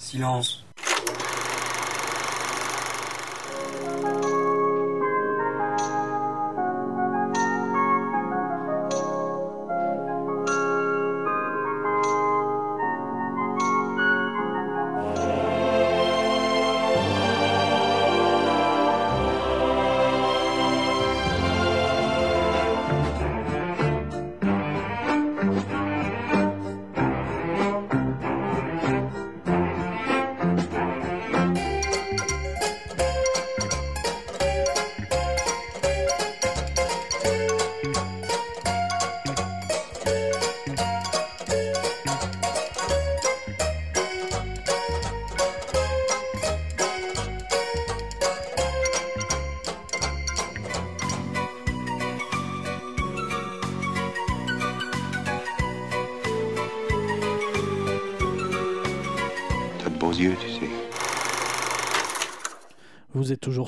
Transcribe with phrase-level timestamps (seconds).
[0.00, 0.62] Silence.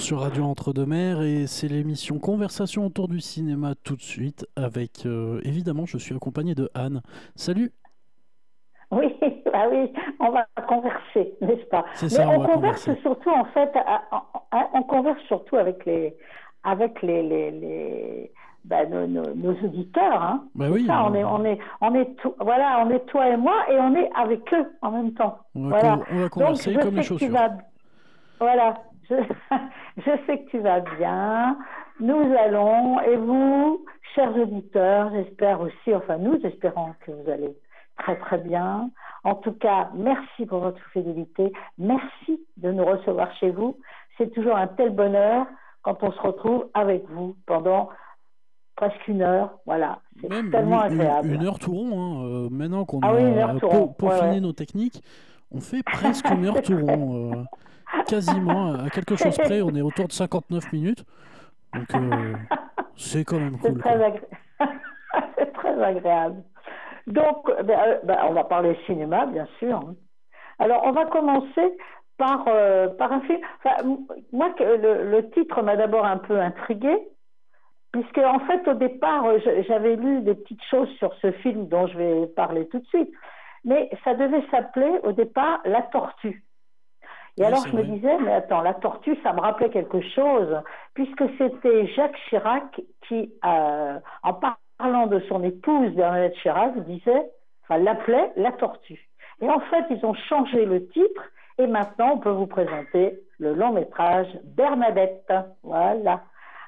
[0.03, 5.41] Sur Radio Entre-deux-Mers et c'est l'émission Conversation autour du cinéma tout de suite avec, euh,
[5.45, 7.03] évidemment, je suis accompagné de Anne.
[7.37, 7.71] Salut
[8.91, 9.15] Oui,
[9.53, 11.85] ah oui, on va converser, n'est-ce pas?
[11.95, 13.01] C'est ça, Mais on on, converse converser.
[13.03, 13.71] surtout, en fait,
[14.75, 16.17] on converse surtout avec les,
[16.65, 18.33] avec les, les, les-
[18.65, 20.21] ben, nos, nos- nos auditeurs.
[20.23, 20.45] Hein.
[20.57, 23.37] Bah oui, Ça, on est, on est, on est, tout- voilà, on est toi et
[23.37, 25.39] moi, et on est avec eux en même temps.
[25.55, 25.99] on va, Voilà.
[26.11, 27.31] on va Donc, converser je comme les sais que tu chaussures.
[27.33, 27.51] vas,
[28.41, 28.75] voilà,
[29.09, 29.15] je,
[29.99, 31.57] je sais que tu vas bien.
[32.01, 37.55] Nous allons, et vous, chers auditeurs, j'espère aussi, enfin nous espérons que vous allez
[37.99, 38.91] très très bien.
[39.25, 41.53] En tout cas, merci pour votre fidélité.
[41.79, 43.77] Merci de nous recevoir chez vous.
[44.19, 45.47] C'est toujours un tel bonheur
[45.83, 47.89] quand on se retrouve avec vous pendant
[48.75, 49.59] presque une heure.
[49.67, 51.29] Voilà, c'est tellement une, agréable.
[51.35, 53.23] une heure tout rond, hein, euh, maintenant qu'on Ah a oui,
[53.99, 54.41] peaufiné ouais, ouais.
[54.41, 55.03] nos techniques,
[55.53, 57.33] on fait presque une heure tout rond.
[57.33, 57.45] euh,
[58.07, 61.05] quasiment, à quelque chose près, on est autour de 59 minutes.
[61.75, 62.35] Donc euh,
[62.97, 63.81] c'est quand même C'est cool.
[63.81, 64.09] très, quoi.
[64.09, 64.29] agré-
[65.39, 66.43] c'est très agréable.
[67.07, 69.81] Donc, euh, ben, euh, ben, on va parler cinéma, bien sûr.
[70.59, 71.77] Alors, on va commencer
[72.19, 73.41] par, euh, par un film.
[73.65, 73.97] Enfin,
[74.33, 76.99] moi, le, le titre m'a d'abord un peu intriguée,
[77.91, 79.25] puisque, en fait, au départ,
[79.67, 83.11] j'avais lu des petites choses sur ce film dont je vais parler tout de suite.
[83.65, 86.45] Mais ça devait s'appeler, au départ, La Tortue.
[87.39, 90.61] Et Oui, alors, je me disais, mais attends, La Tortue, ça me rappelait quelque chose
[90.95, 97.31] puisque c'était Jacques Chirac qui, euh, en parlant de son épouse Bernadette Chirac, disait,
[97.63, 99.09] enfin l'appelait la tortue.
[99.41, 101.23] Et en fait, ils ont changé le titre
[101.59, 105.33] et maintenant on peut vous présenter le long métrage Bernadette.
[105.63, 106.23] Voilà.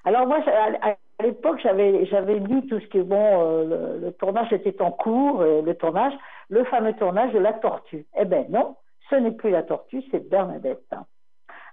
[0.05, 0.39] Alors moi,
[0.81, 3.65] à l'époque, j'avais j'avais lu tout ce qui est bon, euh,
[3.99, 6.15] le, le tournage était en cours, le tournage,
[6.49, 8.07] le fameux tournage de la tortue.
[8.19, 8.77] Eh ben non,
[9.11, 10.95] ce n'est plus la tortue, c'est Bernadette.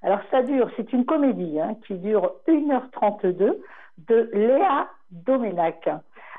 [0.03, 3.57] Alors ça dure, c'est une comédie hein, qui dure 1h32
[3.97, 5.87] de Léa Doménac.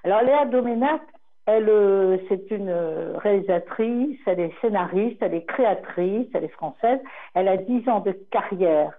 [0.04, 1.00] Alors Léa Doménac,
[1.47, 7.00] elle, euh, c'est une euh, réalisatrice, elle est scénariste, elle est créatrice, elle est française,
[7.34, 8.92] elle a 10 ans de carrière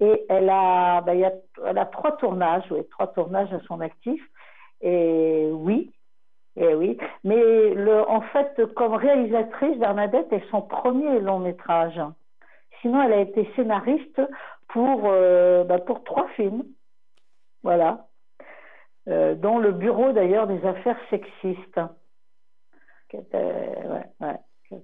[0.00, 1.32] et elle a, ben, y a,
[1.66, 4.22] elle a trois tournages, oui, trois tournages à son actif.
[4.80, 5.92] Et oui,
[6.60, 6.98] et oui.
[7.24, 12.00] Mais le, en fait, comme réalisatrice, Bernadette est son premier long métrage.
[12.80, 14.20] Sinon, elle a été scénariste
[14.68, 16.64] pour, euh, bah, pour trois films.
[17.62, 18.06] Voilà.
[19.08, 21.80] Euh, dont le bureau d'ailleurs des affaires sexistes.
[23.08, 24.38] Qui était, ouais, ouais,
[24.68, 24.74] qui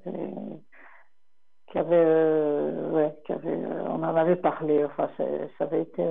[1.78, 4.84] avait, euh, ouais, qui avait, on en avait parlé.
[4.84, 6.04] Enfin, c'est- ça avait été,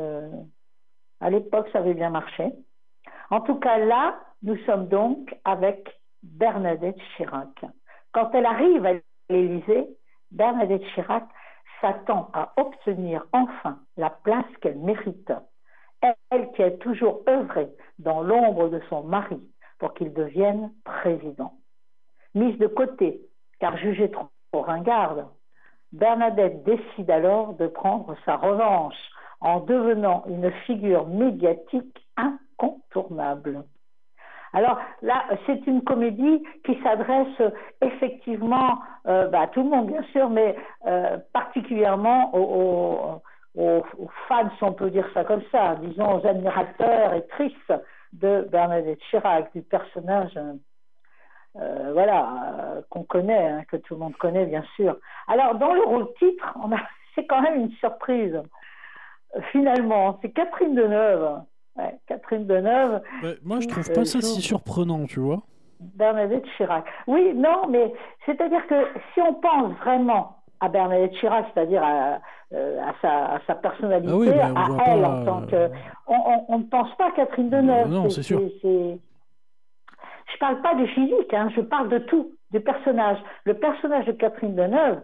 [1.19, 2.53] à l'époque, ça avait bien marché.
[3.31, 7.65] En tout cas, là, nous sommes donc avec Bernadette Chirac.
[8.11, 8.93] Quand elle arrive à
[9.29, 9.87] l'Élysée,
[10.29, 11.23] Bernadette Chirac
[11.81, 15.33] s'attend à obtenir enfin la place qu'elle mérite.
[16.29, 17.67] Elle qui a toujours œuvré
[17.97, 19.41] dans l'ombre de son mari
[19.79, 21.53] pour qu'il devienne président.
[22.35, 23.21] Mise de côté,
[23.59, 25.25] car jugée trop ringarde,
[25.91, 29.09] Bernadette décide alors de prendre sa revanche
[29.41, 33.63] en devenant une figure médiatique incontournable.
[34.55, 40.03] Alors là, c'est une comédie qui s'adresse effectivement euh, bah, à tout le monde, bien
[40.11, 40.55] sûr, mais
[40.87, 43.21] euh, particulièrement aux,
[44.27, 47.73] fans, si on peut dire ça comme ça, disons aux admirateurs et tristes
[48.13, 50.53] de Bernadette Chirac, du personnage, euh,
[51.57, 52.27] euh, voilà,
[52.59, 54.97] euh, qu'on connaît, hein, que tout le monde connaît, bien sûr.
[55.27, 56.53] Alors, dans le rôle titre,
[57.15, 58.35] c'est quand même une surprise.
[59.35, 61.41] Euh, Finalement, c'est Catherine Deneuve.
[61.77, 63.01] Ouais, Catherine Deneuve,
[63.43, 65.41] moi, je trouve Euh, pas ça si surprenant, tu vois.
[65.79, 66.85] Bernadette Chirac.
[67.07, 67.93] Oui, non, mais
[68.25, 72.19] c'est-à-dire que si on pense vraiment à Bernadette Chirac, c'est-à-dire à,
[72.53, 75.69] euh, à, sa, à, sa, personnalité, ah oui, à elle pas, en tant que.
[76.07, 77.89] On, on, ne pense pas à Catherine Deneuve.
[77.89, 78.41] Non, c'est sûr.
[78.63, 83.17] Je parle pas du physique, hein, je parle de tout, du personnage.
[83.43, 85.01] Le personnage de Catherine Deneuve,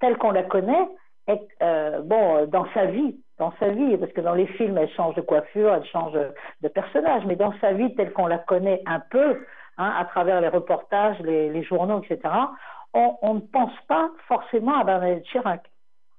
[0.00, 0.88] tel qu'on la connaît,
[1.26, 4.90] est, euh, bon, dans sa vie, dans sa vie, parce que dans les films, elle
[4.90, 8.82] change de coiffure, elle change de personnage, mais dans sa vie, telle qu'on la connaît
[8.86, 9.44] un peu,
[9.78, 12.32] hein, à travers les reportages, les, les journaux, etc.,
[12.92, 15.62] on, on, ne pense pas forcément à Bernadette Chirac.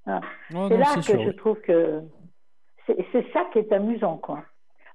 [0.07, 0.19] Hein.
[0.51, 2.01] c'est là que sûr, je trouve que
[2.85, 4.43] c'est ça qui est amusant, quoi.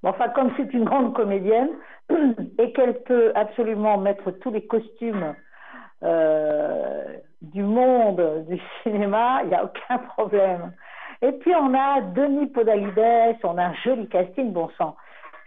[0.05, 1.71] enfin, comme c'est une grande comédienne
[2.59, 5.35] et qu'elle peut absolument mettre tous les costumes
[6.03, 7.05] euh,
[7.43, 10.73] du monde du cinéma, il n'y a aucun problème.
[11.23, 14.97] Et puis on a Denis Podalides, on a un joli casting, bon sang.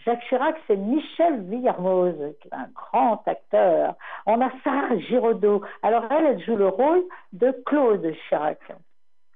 [0.05, 3.95] Jacques Chirac, c'est Michel Villermoz, qui est un grand acteur.
[4.25, 5.61] On a Sarah Giraudot.
[5.81, 8.59] Alors elle, elle joue le rôle de Claude Chirac.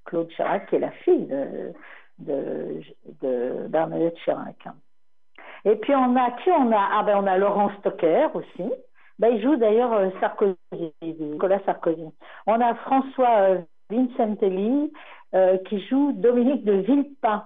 [0.05, 1.73] Claude Chirac, qui est la fille de,
[2.19, 2.81] de,
[3.21, 4.67] de Bernadette Chirac.
[5.65, 6.89] Et puis on a qui on a?
[6.93, 8.71] Ah ben on Laurent Stocker aussi.
[9.19, 10.57] Ben, il joue d'ailleurs euh, Sarkozy,
[11.01, 12.05] Nicolas Sarkozy.
[12.45, 14.93] On a François euh, Vincentelli
[15.33, 17.43] euh, qui joue Dominique de Villepin.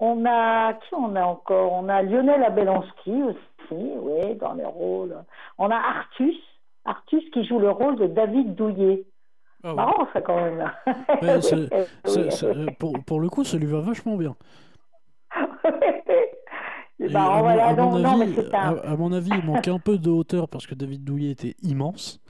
[0.00, 1.72] On a qui on a encore?
[1.72, 3.36] On a Lionel Abelansky aussi,
[3.70, 5.16] oui, dans les rôles.
[5.58, 6.36] On a Artus,
[6.84, 9.04] Artus qui joue le rôle de David Douillet.
[9.62, 10.70] Ah Marrant ça quand même.
[12.78, 14.36] pour, pour, le coup, ça lui va vachement bien.
[17.14, 22.20] à, mon avis, il manquait un peu de hauteur parce que David Douillet était immense.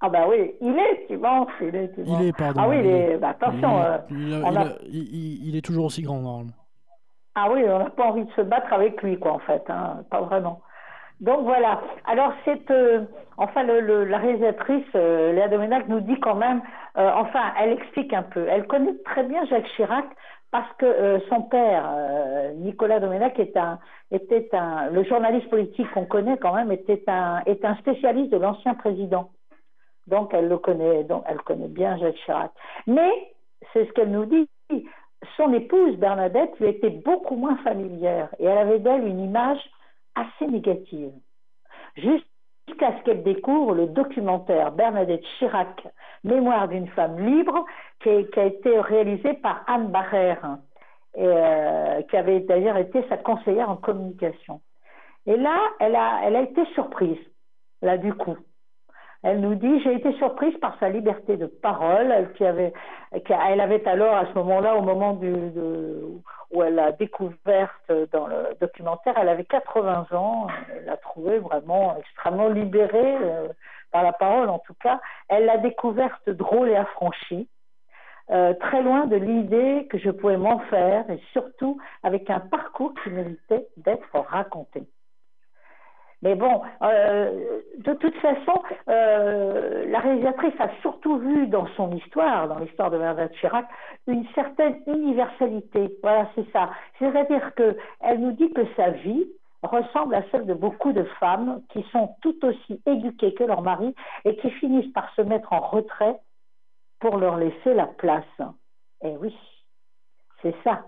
[0.00, 1.92] Ah bah oui, il est immense, il est.
[1.98, 2.60] Il est, pardon.
[2.62, 3.16] Ah oui, il est...
[3.18, 3.80] Bah, attention.
[4.10, 6.52] Il, est toujours aussi grand, normalement.
[7.34, 10.04] Ah oui, on n'a pas envie de se battre avec lui, quoi, en fait, hein,
[10.10, 10.60] pas vraiment.
[11.20, 11.80] Donc voilà.
[12.04, 13.02] Alors c'est, euh,
[13.36, 16.62] enfin, le, la réalisatrice euh, Léa Domenac nous dit quand même,
[16.96, 18.46] euh, enfin, elle explique un peu.
[18.48, 20.04] Elle connaît très bien Jacques Chirac
[20.50, 21.90] parce que euh, son père,
[22.56, 23.78] Nicolas Domenac, est un,
[24.10, 28.38] était un, le journaliste politique qu'on connaît quand même, était un, est un spécialiste de
[28.38, 29.30] l'ancien président.
[30.08, 32.50] Donc elle le connaît, donc elle connaît bien Jacques Chirac.
[32.86, 33.34] Mais
[33.72, 34.48] c'est ce qu'elle nous dit.
[35.36, 39.58] Son épouse Bernadette lui était beaucoup moins familière et elle avait d'elle une image
[40.14, 41.12] assez négative.
[41.96, 45.86] Jusqu'à ce qu'elle découvre le documentaire Bernadette Chirac,
[46.24, 47.64] Mémoire d'une femme libre,
[48.00, 50.58] qui, a été réalisé par Anne Barrère,
[51.16, 54.60] euh, qui avait d'ailleurs été sa conseillère en communication.
[55.26, 57.18] Et là, elle a été surprise,
[57.82, 58.36] là du coup.
[59.22, 62.10] Elle nous dit J'ai été surprise par sa liberté de parole.
[62.12, 62.72] Elle, qui avait,
[63.26, 66.02] qui, elle avait alors, à ce moment-là, au moment du, de,
[66.52, 70.46] où elle a découverte dans le documentaire, elle avait 80 ans.
[70.74, 73.48] Elle l'a trouvée vraiment extrêmement libérée euh,
[73.90, 75.00] par la parole, en tout cas.
[75.28, 77.48] Elle l'a découverte drôle et affranchie.
[78.30, 82.92] Euh, très loin de l'idée que je pouvais m'en faire et surtout avec un parcours
[83.02, 84.82] qui méritait d'être raconté.
[86.22, 92.48] Mais bon, euh, de toute façon, euh, la réalisatrice a surtout vu dans son histoire,
[92.48, 93.66] dans l'histoire de Bernadette Chirac,
[94.08, 95.96] une certaine universalité.
[96.02, 96.70] Voilà, c'est ça.
[96.98, 99.26] C'est-à-dire qu'elle nous dit que sa vie
[99.62, 103.94] ressemble à celle de beaucoup de femmes qui sont tout aussi éduquées que leur mari
[104.24, 106.16] et qui finissent par se mettre en retrait
[107.00, 108.24] pour leur laisser la place.
[109.02, 109.36] Eh oui,
[110.42, 110.84] c'est ça.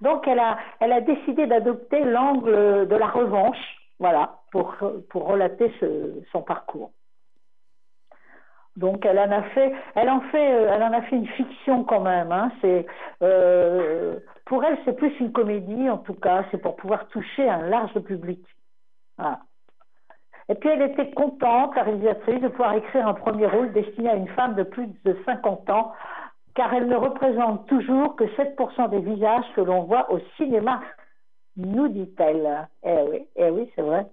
[0.00, 4.74] Donc elle a, elle a décidé d'adopter l'angle de la revanche voilà, pour,
[5.08, 5.72] pour relater
[6.32, 6.90] son parcours.
[8.76, 11.84] Donc elle en a fait, elle en fait, euh, elle en a fait une fiction
[11.84, 12.32] quand même.
[12.32, 12.50] Hein.
[13.22, 16.44] Euh, pour elle, c'est plus une comédie en tout cas.
[16.50, 18.44] C'est pour pouvoir toucher un large public.
[20.48, 24.16] Et puis elle était contente, la réalisatrice, de pouvoir écrire un premier rôle destiné à
[24.16, 25.92] une femme de plus de 50 ans,
[26.56, 30.80] car elle ne représente toujours que 7% des visages que l'on voit au cinéma
[31.56, 32.68] nous dit-elle.
[32.84, 34.06] Eh oui, eh oui, c'est vrai.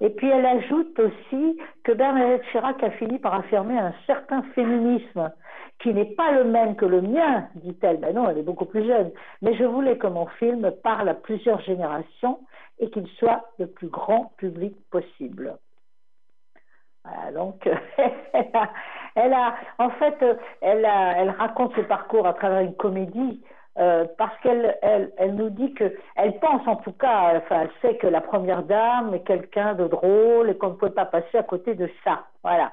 [0.00, 5.30] Et puis elle ajoute aussi que Bernadette Chirac a fini par affirmer un certain féminisme
[5.80, 7.98] qui n'est pas le même que le mien, dit-elle.
[7.98, 9.10] Ben non, elle est beaucoup plus jeune.
[9.42, 12.40] Mais je voulais que mon film parle à plusieurs générations
[12.78, 15.56] et qu'il soit le plus grand public possible.
[17.04, 17.66] Voilà, donc,
[19.14, 20.16] elle a, en fait,
[20.60, 23.42] elle, a, elle raconte ce parcours à travers une comédie
[23.78, 27.70] euh, parce qu'elle elle, elle, nous dit que elle pense en tout cas, enfin elle
[27.80, 31.38] sait que la première dame est quelqu'un de drôle et qu'on ne peut pas passer
[31.38, 32.26] à côté de ça.
[32.42, 32.72] Voilà,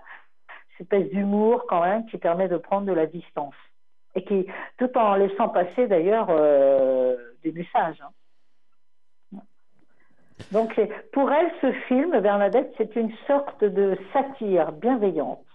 [0.77, 3.55] cette espèce d'humour quand même qui permet de prendre de la distance
[4.15, 8.01] et qui, tout en laissant passer d'ailleurs euh, des messages.
[8.01, 8.09] Hein.
[10.51, 10.79] Donc
[11.13, 15.46] pour elle, ce film, Bernadette, c'est une sorte de satire bienveillante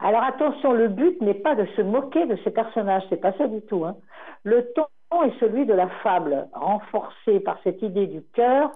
[0.00, 3.46] Alors attention, le but n'est pas de se moquer de ces personnages, c'est pas ça
[3.48, 3.84] du tout.
[3.84, 3.96] Hein.
[4.44, 4.86] Le ton
[5.22, 8.70] est celui de la fable, renforcé par cette idée du cœur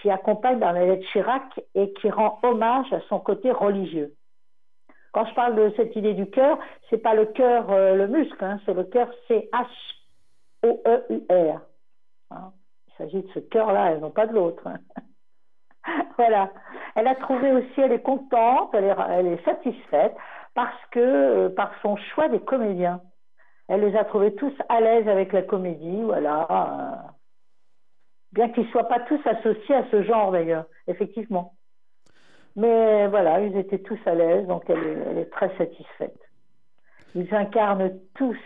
[0.00, 4.14] qui accompagne Bernadette Chirac et qui rend hommage à son côté religieux.
[5.12, 6.58] Quand je parle de cette idée du cœur,
[6.90, 9.60] c'est pas le cœur, euh, le muscle, hein, c'est le cœur C-H-O-E-U-R.
[12.30, 12.52] Hein.
[12.88, 14.68] Il s'agit de ce cœur-là et non pas de l'autre.
[16.18, 16.50] Voilà.
[16.96, 20.16] Elle a trouvé aussi, elle est contente, elle est, elle est satisfaite
[20.56, 23.00] parce que euh, par son choix des comédiens.
[23.68, 26.46] Elle les a trouvés tous à l'aise avec la comédie, voilà.
[26.50, 27.10] Euh,
[28.32, 31.54] bien qu'ils ne soient pas tous associés à ce genre d'ailleurs, effectivement.
[32.56, 36.18] Mais voilà, ils étaient tous à l'aise, donc elle est, très satisfaite.
[37.14, 38.38] Ils incarnent tous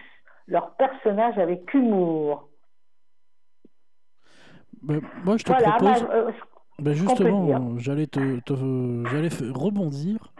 [0.48, 2.48] leur personnage avec humour.
[4.82, 6.08] Ben, moi, je te propose.
[6.10, 6.32] Euh,
[6.80, 10.32] ben, justement, j'allais te, j'allais rebondir.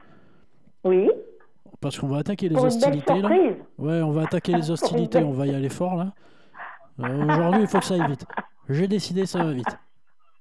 [0.83, 1.09] Oui.
[1.81, 3.29] Parce qu'on va attaquer les hostilités là.
[3.79, 5.19] Ouais, on va attaquer les hostilités.
[5.19, 6.13] on va y aller fort là.
[7.01, 8.27] Euh, aujourd'hui, il faut que ça aille vite.
[8.69, 9.79] J'ai décidé, ça va vite.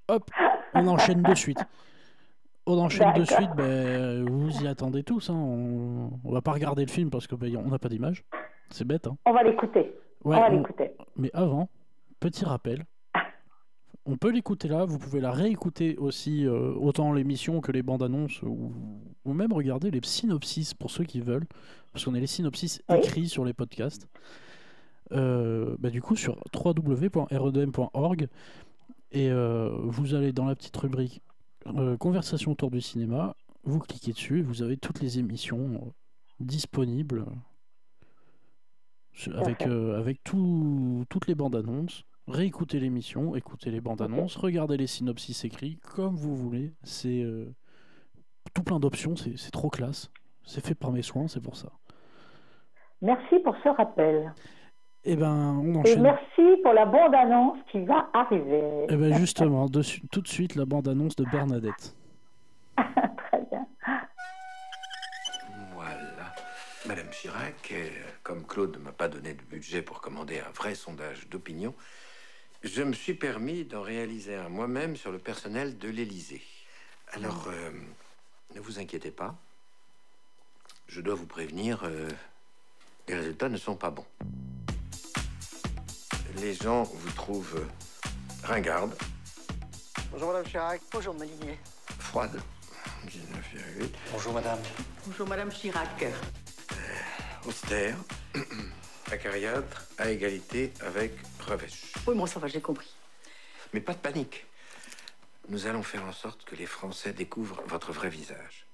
[0.10, 0.30] Hop,
[0.74, 1.64] on enchaîne de suite.
[2.66, 5.30] On enchaîne de suite, ben, vous y attendez tous.
[5.30, 5.36] Hein.
[5.36, 6.12] On...
[6.24, 8.26] on va pas regarder le film parce que ben, n'a pas d'image.
[8.70, 9.08] C'est bête.
[9.08, 9.18] Hein.
[9.26, 9.96] On va l'écouter.
[10.24, 10.92] on va l'écouter.
[11.16, 11.70] Mais avant,
[12.20, 12.86] petit rappel.
[14.06, 18.04] On peut l'écouter là, vous pouvez la réécouter aussi, euh, autant l'émission que les bandes
[18.04, 18.74] annonces, ou...
[19.26, 21.46] même regarder les synopsis pour ceux qui veulent,
[21.92, 24.08] parce qu'on a les synopsis écrits sur les podcasts.
[25.12, 28.28] Euh, bah, du coup sur www.redm.org
[29.12, 31.24] et euh, vous allez dans la petite rubrique
[32.00, 35.94] conversation autour du cinéma, vous cliquez dessus et vous avez toutes les émissions
[36.40, 37.26] disponibles
[39.36, 42.06] avec, avec tout, toutes les bandes annonces.
[42.30, 46.74] Réécoutez l'émission, écoutez les bandes annonces, regardez les synopsis écrits comme vous voulez.
[46.84, 47.26] C'est
[48.54, 50.12] tout plein d'options, c'est trop classe.
[50.44, 51.70] C'est fait par mes soins, c'est pour ça.
[53.02, 54.34] Merci pour ce rappel.
[55.06, 56.00] Eh ben, on enchaîne.
[56.00, 58.86] Et merci pour la bande-annonce qui va arriver.
[58.90, 61.96] Eh ben justement, tout de suite la bande-annonce de Bernadette.
[62.78, 63.66] Très bien.
[65.74, 66.34] Voilà.
[66.88, 67.88] Madame Chirac, euh,
[68.24, 71.74] comme Claude ne m'a pas donné de budget pour commander un vrai sondage d'opinion,
[72.64, 76.42] je me suis permis d'en réaliser un moi-même sur le personnel de l'Élysée.
[77.12, 77.72] Alors, euh,
[78.56, 79.36] ne vous inquiétez pas.
[80.88, 82.10] Je dois vous prévenir, euh,
[83.08, 84.06] les résultats ne sont pas bons
[86.40, 87.66] les gens vous trouvent
[88.44, 88.96] ringarde.
[90.12, 90.82] Bonjour Madame Chirac.
[90.92, 91.60] Bonjour Molinier.
[92.00, 92.42] Froide.
[93.08, 93.90] 19,8.
[94.12, 94.60] Bonjour Madame.
[95.06, 96.04] Bonjour Madame Chirac.
[96.04, 97.96] Euh, austère.
[99.12, 101.94] Acariâtre à égalité avec revêche.
[102.08, 102.94] Oui, moi ça va, j'ai compris.
[103.74, 104.46] Mais pas de panique.
[105.48, 108.68] Nous allons faire en sorte que les Français découvrent votre vrai visage.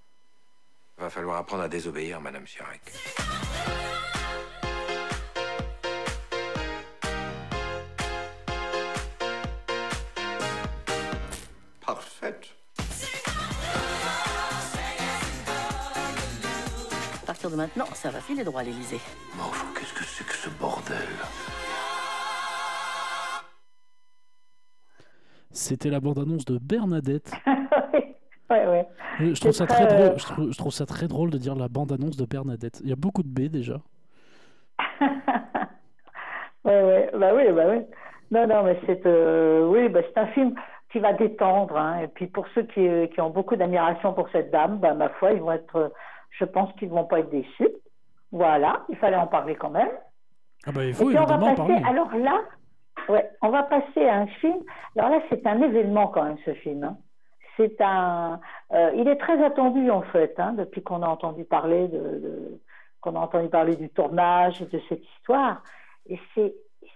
[0.98, 2.92] Va falloir apprendre à désobéir, Madame Chirac.
[17.50, 19.00] de maintenant, ça va filer droit à l'Elysée.
[25.66, 27.32] C'était la bande-annonce de Bernadette.
[28.52, 28.88] ouais, ouais.
[29.20, 29.88] Je trouve, ça très...
[29.88, 30.20] drôle,
[30.52, 32.82] je, trouve, ça très drôle de dire la bande-annonce de Bernadette.
[32.84, 33.78] Il y a beaucoup de B déjà.
[35.02, 37.82] ouais, ouais, bah oui, bah oui.
[38.30, 40.54] Non, non, mais c'est euh, oui, bah, c'est un film
[40.92, 41.76] qui va détendre.
[41.76, 42.02] Hein.
[42.04, 45.34] Et puis pour ceux qui, qui ont beaucoup d'admiration pour cette dame, bah, ma foi,
[45.34, 45.92] ils vont être
[46.30, 47.70] je pense qu'ils ne vont pas être déçus.
[48.32, 49.90] Voilà, il fallait en parler quand même.
[50.68, 51.82] Ah bah, il faut évidemment en parler.
[51.88, 52.42] Alors là,
[53.10, 54.58] ouais, on va passer à un film.
[54.98, 56.84] Alors là, c'est un événement quand même, ce film.
[56.84, 56.98] Hein.
[57.58, 58.40] C'est un,
[58.74, 62.60] euh, il est très attendu en fait, hein, depuis qu'on a entendu parler de,
[63.00, 65.64] qu'on a entendu parler du tournage de cette histoire.
[66.08, 66.54] Et c'est,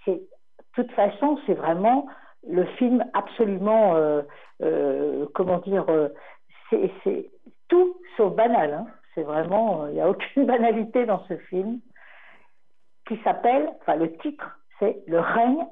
[0.07, 0.21] de
[0.73, 2.07] toute façon, c'est vraiment
[2.47, 4.21] le film absolument, euh,
[4.61, 5.85] euh, comment dire,
[6.69, 7.31] c'est
[7.67, 8.73] tout sauf banal.
[8.73, 8.87] Hein
[9.19, 11.79] c'est vraiment, il n'y a aucune banalité dans ce film,
[13.07, 15.65] qui s'appelle, enfin le titre, c'est Le règne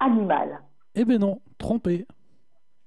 [0.00, 0.60] animal.
[0.94, 2.06] Eh ben non, trompé.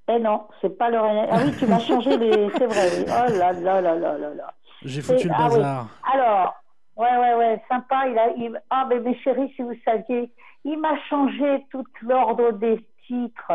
[0.10, 0.98] Eh non, c'est pas le.
[0.98, 2.50] Ah oui, tu m'as changé les.
[2.58, 3.06] C'est vrai.
[3.08, 4.54] Oh là là là là là là.
[4.84, 5.88] J'ai foutu le ah bazar.
[6.14, 6.56] Alors,
[6.96, 8.08] ouais ouais ouais, sympa.
[8.08, 8.60] Il a.
[8.70, 10.32] Ah mais mes chéris, si vous saviez,
[10.64, 13.52] il m'a changé tout l'ordre des titres.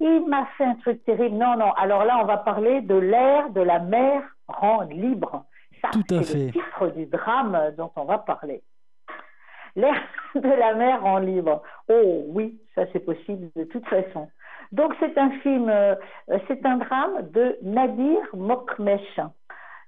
[0.00, 1.36] Il m'a fait un truc terrible.
[1.36, 1.72] Non non.
[1.72, 5.46] Alors là, on va parler de l'ère de la mer rend libre.
[5.80, 5.90] Ça,
[6.22, 8.62] c'est le titre du drame dont on va parler.
[9.76, 9.96] L'air
[10.34, 11.62] de la mer rend libre.
[11.88, 14.28] Oh oui, ça c'est possible de toute façon.
[14.72, 15.94] Donc c'est un film, euh,
[16.48, 19.20] c'est un drame de Nadir Mokmesh.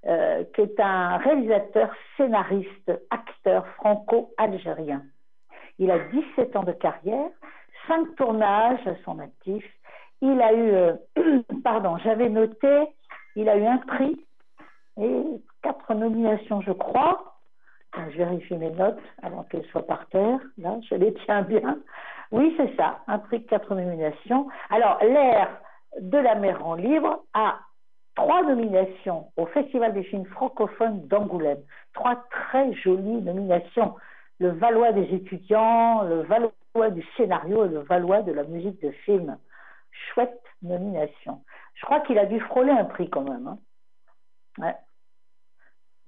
[0.07, 5.03] euh, qui est un réalisateur, scénariste, acteur franco-algérien.
[5.79, 7.31] Il a 17 ans de carrière,
[7.89, 9.65] 5 tournages à son actif.
[10.23, 10.95] Il a eu, euh,
[11.65, 12.87] pardon, j'avais noté,
[13.35, 14.25] il a eu un prix
[15.01, 15.23] et
[15.63, 17.26] quatre nominations, je crois.
[18.11, 20.39] Je vérifie mes notes avant qu'elles soient par terre.
[20.59, 21.79] Là, je les tiens bien.
[22.31, 24.49] Oui, c'est ça, un prix de quatre nominations.
[24.71, 25.49] Alors, l'air
[26.01, 27.59] de la mer en libre a
[28.15, 31.63] trois nominations au Festival des films francophones d'Angoulême.
[31.95, 33.95] Trois très jolies nominations.
[34.41, 38.91] Le Valois des étudiants, le Valois du scénario et le Valois de la musique de
[38.91, 39.39] film.
[39.91, 41.43] Chouette nomination.
[41.75, 43.47] Je crois qu'il a dû frôler un prix quand même.
[43.47, 43.59] Hein.
[44.59, 44.75] Ouais.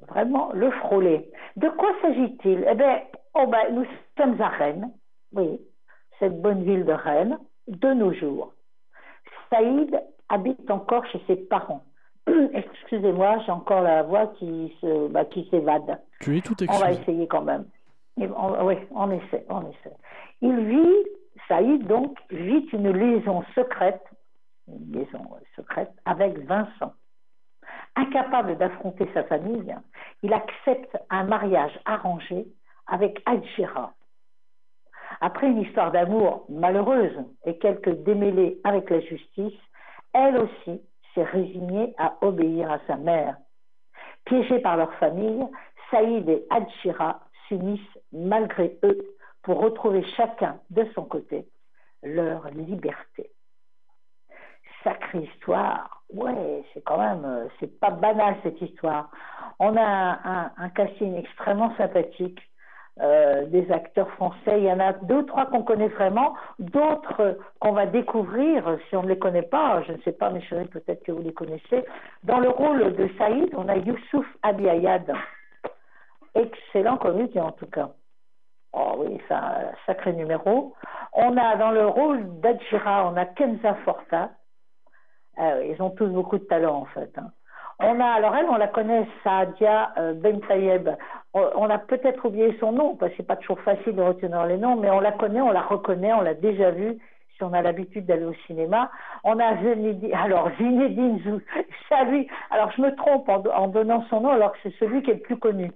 [0.06, 1.30] Vraiment le frôler.
[1.56, 2.66] De quoi s'agit-il?
[2.70, 3.00] Eh bien,
[3.34, 3.86] oh ben, nous
[4.16, 4.92] sommes à Rennes,
[5.32, 5.60] oui,
[6.18, 8.52] cette bonne ville de Rennes, de nos jours.
[9.50, 11.84] Saïd habite encore chez ses parents.
[12.52, 16.00] Excusez-moi, j'ai encore la voix qui se, bah, qui s'évade.
[16.20, 17.64] Tu es tout On va essayer quand même.
[18.16, 19.96] oui, on essaie, on essaie.
[20.42, 21.04] Il vit,
[21.48, 24.02] Saïd donc, vit une liaison secrète,
[24.68, 25.24] une liaison
[25.56, 26.92] secrète avec Vincent.
[27.98, 29.74] Incapable d'affronter sa famille,
[30.22, 32.46] il accepte un mariage arrangé
[32.86, 33.92] avec Adjira.
[35.20, 39.58] Après une histoire d'amour malheureuse et quelques démêlés avec la justice,
[40.12, 40.80] elle aussi
[41.12, 43.36] s'est résignée à obéir à sa mère.
[44.26, 45.44] Piégés par leur famille,
[45.90, 51.48] Saïd et Adjira s'unissent malgré eux pour retrouver chacun de son côté
[52.04, 53.32] leur liberté.
[54.84, 59.10] Sacrée histoire, ouais, c'est quand même, euh, c'est pas banal cette histoire.
[59.58, 62.40] On a un, casting extrêmement sympathique
[63.00, 64.58] euh, des acteurs français.
[64.58, 69.02] Il y en a deux, trois qu'on connaît vraiment, d'autres qu'on va découvrir si on
[69.02, 69.82] ne les connaît pas.
[69.82, 71.84] Je ne sais pas, mes chéris, peut-être que vous les connaissez.
[72.22, 75.12] Dans le rôle de Saïd, on a Youssouf Abiayad.
[76.34, 77.90] Excellent comédien, en tout cas.
[78.72, 80.74] Oh oui, c'est un sacré numéro.
[81.12, 84.30] On a dans le rôle d'Adjira, on a Kenza Forta.
[85.38, 87.16] Ah ils ont tous beaucoup de talent, en fait.
[87.16, 87.30] Hein.
[87.80, 90.88] On a, alors elle, on la connaît, Saadia euh, Ben Tayeb.
[91.32, 94.56] On, a peut-être oublié son nom, parce que c'est pas toujours facile de retenir les
[94.56, 96.98] noms, mais on la connaît, on la reconnaît, on l'a déjà vue,
[97.36, 98.90] si on a l'habitude d'aller au cinéma.
[99.22, 101.40] On a Zinedine, alors Zinedine
[101.88, 105.14] Salut, alors je me trompe en, donnant son nom, alors que c'est celui qui est
[105.14, 105.70] le plus connu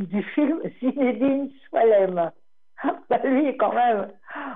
[0.00, 2.32] du film, Zinedine Swalem.
[3.10, 4.12] Bah, lui, quand même,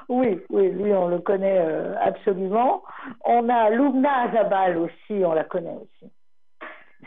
[0.09, 2.83] oui, oui, lui, on le connaît euh, absolument.
[3.25, 6.13] On a Lubna Azabal aussi, on la connaît aussi.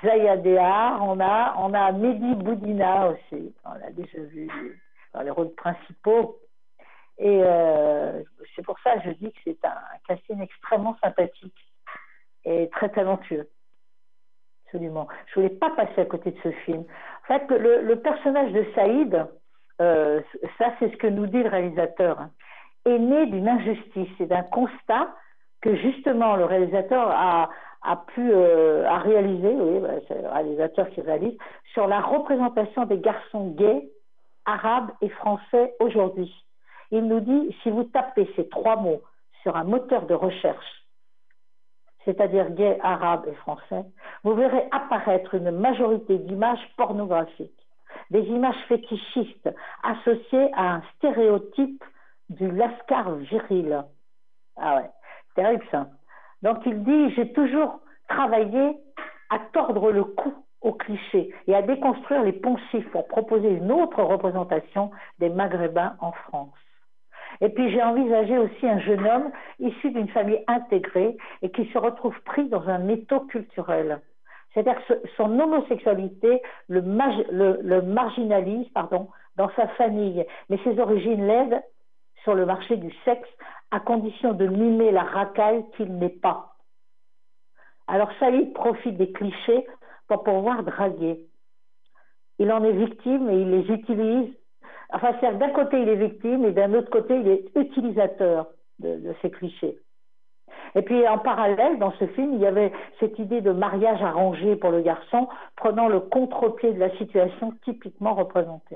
[0.03, 4.49] Zayadea, on a, on a Mehdi Boudina aussi, on l'a déjà vu
[5.13, 6.39] dans les rôles principaux.
[7.17, 8.21] Et euh,
[8.55, 11.55] c'est pour ça que je dis que c'est un, casting extrêmement sympathique
[12.43, 13.49] et très talentueux.
[14.65, 15.07] Absolument.
[15.27, 16.83] Je voulais pas passer à côté de ce film.
[17.23, 19.25] En fait, le, personnage de Saïd,
[19.81, 20.21] euh,
[20.57, 22.27] ça c'est ce que nous dit le réalisateur,
[22.85, 25.09] est né d'une injustice et d'un constat
[25.61, 27.49] que justement le réalisateur a,
[27.81, 31.37] a pu euh, a réalisé, oui, bah, c'est le réalisateur qui réalise,
[31.73, 33.89] sur la représentation des garçons gays,
[34.45, 36.31] arabes et français aujourd'hui.
[36.91, 39.01] Il nous dit, si vous tapez ces trois mots
[39.41, 40.85] sur un moteur de recherche,
[42.05, 43.83] c'est-à-dire gay, arabe et français,
[44.23, 47.64] vous verrez apparaître une majorité d'images pornographiques,
[48.11, 49.49] des images fétichistes
[49.83, 51.83] associées à un stéréotype
[52.29, 53.83] du lascar viril.
[54.57, 54.89] Ah ouais,
[55.35, 55.87] terrible ça.
[56.41, 58.77] Donc il dit, j'ai toujours travaillé
[59.29, 64.01] à tordre le cou aux clichés et à déconstruire les poncifs pour proposer une autre
[64.01, 66.53] représentation des Maghrébins en France.
[67.41, 71.77] Et puis j'ai envisagé aussi un jeune homme issu d'une famille intégrée et qui se
[71.77, 74.01] retrouve pris dans un étau culturel.
[74.55, 81.61] C'est-à-dire que son homosexualité le, marginalise pardon, dans sa famille, mais ses origines l'aident
[82.23, 83.27] sur le marché du sexe
[83.71, 86.55] à condition de mimer la racaille qu'il n'est pas.
[87.87, 89.67] Alors Saïd profite des clichés
[90.07, 91.19] pour pouvoir draguer.
[92.39, 94.33] Il en est victime et il les utilise.
[94.93, 98.47] Enfin, c'est d'un côté il est victime et d'un autre côté il est utilisateur
[98.79, 99.77] de, ces clichés.
[100.75, 104.57] Et puis en parallèle, dans ce film, il y avait cette idée de mariage arrangé
[104.57, 108.75] pour le garçon, prenant le contre-pied de la situation typiquement représentée.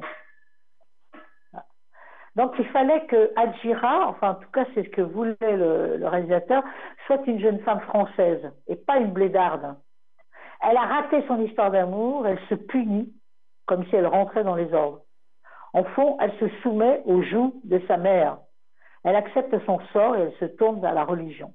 [2.35, 6.63] Donc il fallait que Adjira, enfin en tout cas c'est ce que voulait le, réalisateur,
[7.05, 9.75] soit une jeune femme française et pas une blédarde.
[10.61, 13.11] Elle a raté son histoire d'amour, elle se punit
[13.65, 15.01] comme si elle rentrait dans les ordres.
[15.73, 18.37] En fond, elle se soumet aux joues de sa mère.
[19.03, 21.53] Elle accepte son sort et elle se tourne vers la religion.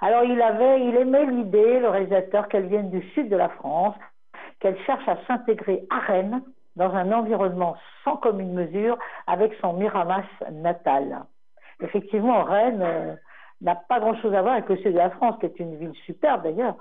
[0.00, 3.96] Alors il avait, il aimait l'idée, le réalisateur, qu'elle vienne du sud de la France,
[4.60, 6.42] qu'elle cherche à s'intégrer à Rennes
[6.76, 11.24] dans un environnement sans commune mesure avec son Miramas natal.
[11.80, 13.14] Effectivement, Rennes euh,
[13.60, 15.94] n'a pas grand-chose à voir avec le sud de la France, qui est une ville
[16.06, 16.76] superbe d'ailleurs,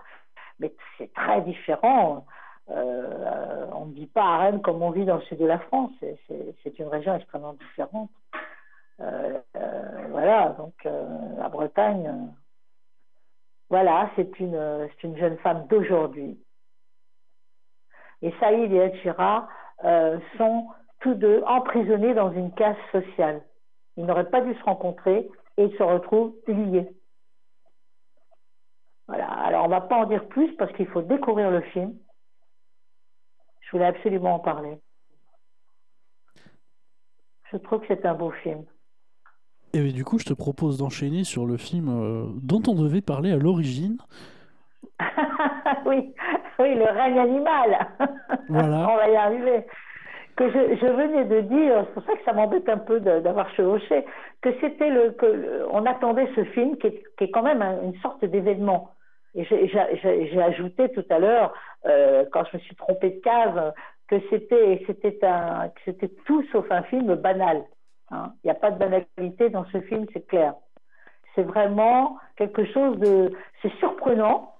[0.59, 2.25] mais c'est très différent.
[2.69, 5.59] Euh, on ne vit pas à Rennes comme on vit dans le sud de la
[5.59, 5.91] France,
[6.27, 8.09] c'est une région extrêmement différente.
[8.99, 9.39] Euh,
[10.09, 12.11] voilà, donc la Bretagne,
[13.69, 16.39] voilà, c'est une, une jeune femme d'aujourd'hui.
[18.21, 19.47] Et Saïd et Edchira
[19.83, 20.67] euh, sont
[20.99, 23.43] tous deux emprisonnés dans une case sociale.
[23.97, 26.89] Ils n'auraient pas dû se rencontrer et ils se retrouvent liés.
[29.07, 29.27] Voilà.
[29.27, 31.97] Alors on ne va pas en dire plus parce qu'il faut découvrir le film.
[33.61, 34.79] Je voulais absolument en parler.
[37.51, 38.65] Je trouve que c'est un beau film.
[39.85, 43.31] Et du coup, je te propose d'enchaîner sur le film euh, dont on devait parler
[43.31, 43.97] à l'origine.
[45.85, 46.13] oui,
[46.59, 47.87] oui, le règne animal.
[48.49, 48.89] Voilà.
[48.91, 49.65] on va y arriver.
[50.35, 54.05] Que je, venais de dire, c'est pour ça que ça m'embête un peu d'avoir chevauché,
[54.41, 58.91] que c'était le, que on attendait ce film qui est, quand même une sorte d'événement.
[59.33, 61.53] Et j'ai ajouté tout à l'heure,
[61.87, 63.73] euh, quand je me suis trompée de cave,
[64.07, 67.63] que c'était c'était un c'était tout sauf un film banal.
[68.11, 68.33] Hein.
[68.43, 70.53] Il n'y a pas de banalité dans ce film, c'est clair.
[71.35, 73.31] C'est vraiment quelque chose de...
[73.61, 74.55] C'est surprenant,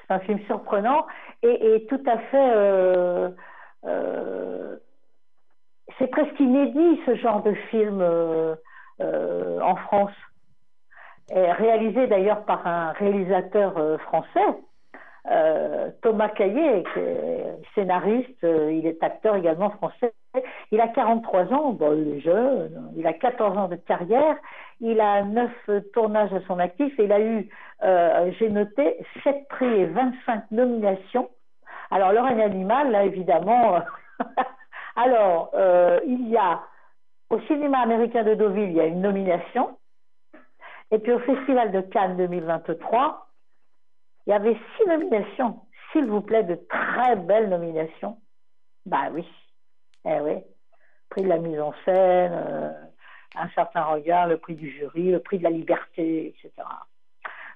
[0.00, 1.06] c'est un film surprenant
[1.42, 2.50] et, tout à fait...
[2.54, 3.30] Euh,
[3.86, 4.76] euh,
[5.98, 8.54] c'est presque inédit ce genre de film euh,
[9.00, 10.12] en France.
[11.32, 14.40] Réalisé d'ailleurs par un réalisateur français,
[16.02, 16.82] Thomas Caillet,
[17.74, 20.12] scénariste, il est acteur également français.
[20.70, 24.36] Il a 43 ans, bon, il est jeune, il a 14 ans de carrière,
[24.80, 25.50] il a 9
[25.92, 27.48] tournages à son actif et il a eu,
[27.82, 31.28] euh, j'ai noté, 7 prix et 25 nominations.
[31.90, 33.80] Alors, le règne animal, là, évidemment.
[34.96, 36.60] Alors, euh, il y a,
[37.30, 39.76] au cinéma américain de Deauville, il y a une nomination.
[40.92, 43.28] Et puis au Festival de Cannes 2023,
[44.26, 45.60] il y avait six nominations.
[45.92, 48.18] S'il vous plaît, de très belles nominations.
[48.86, 49.26] Bah oui.
[50.06, 50.38] Eh oui,
[51.10, 52.72] prix de la mise en scène, euh,
[53.36, 56.52] un certain regard, le prix du jury, le prix de la liberté, etc.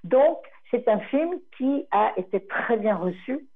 [0.05, 0.39] Donc,
[0.71, 3.49] c'est un film qui a été très bien reçu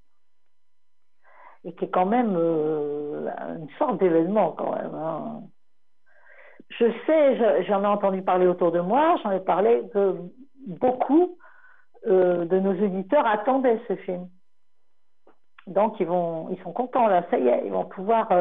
[1.63, 4.95] et qui est quand même euh, une sorte d'événement quand même.
[4.95, 5.41] Hein.
[6.69, 10.15] Je sais, j'en ai entendu parler autour de moi, j'en ai parlé que
[10.67, 11.37] beaucoup
[12.07, 14.29] euh, de nos éditeurs attendaient ce film.
[15.67, 18.31] Donc ils vont, ils sont contents là, ça y est, ils vont pouvoir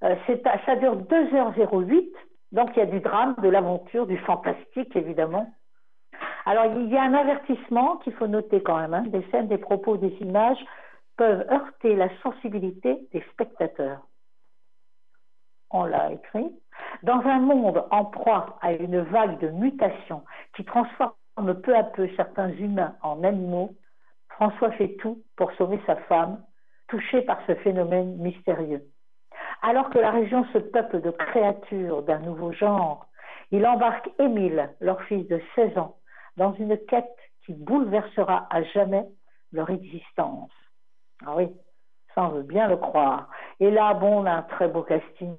[0.00, 2.10] ça dure 2h08,
[2.52, 5.52] donc il y a du drame, de l'aventure, du fantastique évidemment.
[6.46, 9.04] Alors il y a un avertissement qu'il faut noter quand même, hein.
[9.06, 10.62] des scènes, des propos, des images
[11.16, 14.00] peuvent heurter la sensibilité des spectateurs.
[15.70, 16.50] On l'a écrit.
[17.02, 20.24] Dans un monde en proie à une vague de mutations
[20.56, 21.14] qui transforme
[21.62, 23.70] peu à peu certains humains en animaux,
[24.28, 26.42] François fait tout pour sauver sa femme,
[26.88, 28.84] touchée par ce phénomène mystérieux.
[29.62, 33.06] Alors que la région se peuple de créatures d'un nouveau genre,
[33.50, 35.96] il embarque Émile, leur fils de 16 ans,
[36.36, 39.06] dans une quête qui bouleversera à jamais
[39.52, 40.50] leur existence.
[41.24, 41.48] Ah oui,
[42.14, 43.28] ça on veut bien le croire.
[43.60, 45.36] Et là, bon, on a un très beau casting,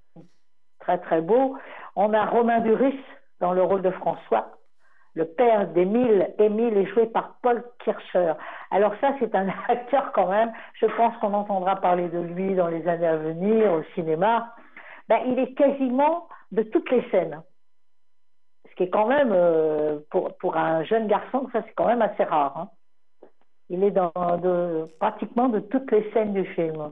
[0.80, 1.58] très très beau.
[1.96, 3.00] On a Romain Duris
[3.40, 4.55] dans le rôle de François,
[5.15, 8.34] le père d'Émile, Émile est joué par Paul Kircher.
[8.69, 10.51] Alors ça, c'est un acteur quand même.
[10.75, 14.54] Je pense qu'on entendra parler de lui dans les années à venir au cinéma.
[15.08, 17.41] Ben, il est quasiment de toutes les scènes.
[18.69, 22.01] Ce qui est quand même, euh, pour, pour, un jeune garçon, ça c'est quand même
[22.01, 22.58] assez rare.
[22.58, 22.69] Hein.
[23.69, 24.12] Il est dans
[24.99, 26.91] pratiquement de toutes les scènes du film.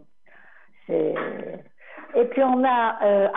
[0.87, 3.27] Et puis on a euh,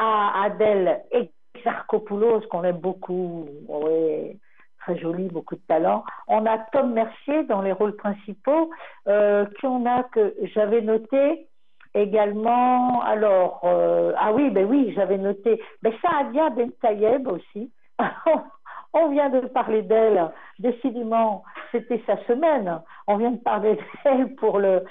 [0.45, 3.49] Adèle Exarchopoulos, qu'on aime beaucoup.
[3.69, 4.39] Oui
[4.87, 6.05] très joli, beaucoup de talent.
[6.29, 8.71] On a Tom Mercier dans les rôles principaux,
[9.09, 11.49] euh, qu'on a que j'avais noté
[11.95, 13.03] également.
[13.03, 15.61] Alors, euh, ah oui, ben oui, j'avais noté.
[15.83, 17.73] Ben Saadia Ben Tayeb aussi.
[18.93, 20.31] On vient de parler d'elle.
[20.59, 22.81] Décidément, c'était sa semaine.
[23.07, 24.85] On vient de parler d'elle pour le,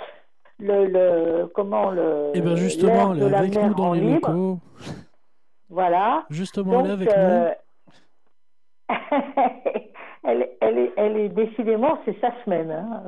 [0.60, 2.32] le, le, comment le.
[2.34, 4.60] Et eh bien justement, elle est avec nous dans les locaux.
[5.70, 6.26] Voilà.
[6.30, 7.14] Justement, elle est avec nous.
[7.16, 7.52] Euh,
[10.98, 13.04] elle, est, décidément, c'est sa semaine, hein,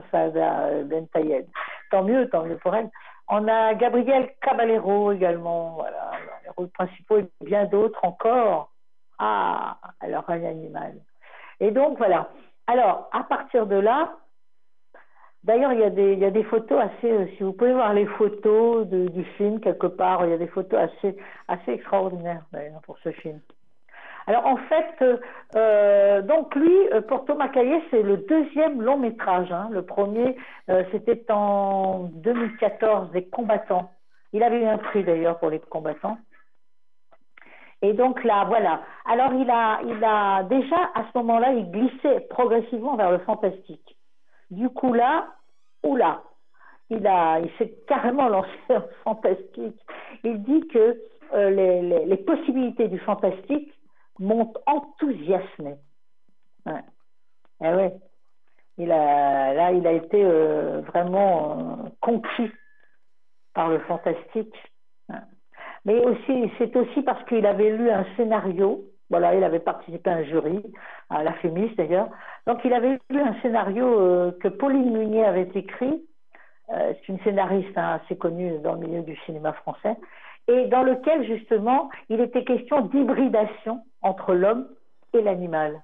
[0.85, 1.47] Ben Tayed.
[1.91, 2.89] Tant mieux, tant mieux pour elle.
[3.29, 6.11] On a Gabriel Caballero également, voilà,
[6.43, 8.71] les rôles principaux et bien d'autres encore.
[9.19, 10.93] Ah, alors un animal.
[11.59, 12.29] Et donc voilà.
[12.67, 14.13] Alors, à partir de là,
[15.43, 17.09] D'ailleurs, il y, a des, photos assez.
[17.09, 20.47] euh, si vous pouvez voir les photos du film quelque part, il y a des
[20.47, 21.15] photos assez,
[21.47, 23.39] assez extraordinaires d'ailleurs pour ce film.
[24.27, 25.05] Alors en fait,
[25.55, 29.51] euh, donc lui, euh, Porto Macaillé, c'est le deuxième long métrage.
[29.53, 29.69] hein.
[29.71, 30.35] Le premier,
[30.69, 33.89] euh, c'était en 2014, des combattants.
[34.33, 36.17] Il avait eu un prix d'ailleurs pour les combattants.
[37.81, 38.81] Et donc là, voilà.
[39.05, 43.95] Alors il a, il a déjà à ce moment-là, il glissait progressivement vers le fantastique.
[44.51, 45.27] Du coup là,
[45.83, 46.21] oula,
[46.89, 49.79] il il s'est carrément lancé en fantastique.
[50.23, 50.99] Il dit que
[51.33, 53.71] les, les- les possibilités du fantastique
[54.19, 55.75] m'ont enthousiasmé.
[56.65, 56.83] Ouais.
[57.61, 57.93] Eh ouais.
[58.77, 62.51] Il a, là, il a été euh, vraiment euh, conquis
[63.53, 64.53] par le fantastique.
[65.85, 68.83] Mais aussi, c'est aussi parce qu'il avait lu un scénario.
[69.09, 70.61] Voilà, il avait participé à un jury,
[71.09, 71.33] à la
[71.77, 72.09] d'ailleurs.
[72.45, 76.03] Donc, il avait lu un scénario euh, que Pauline Munier avait écrit.
[76.69, 79.95] C'est une scénariste hein, assez connue dans le milieu du cinéma français.
[80.47, 84.67] Et dans lequel, justement, il était question d'hybridation entre l'homme
[85.13, 85.81] et l'animal.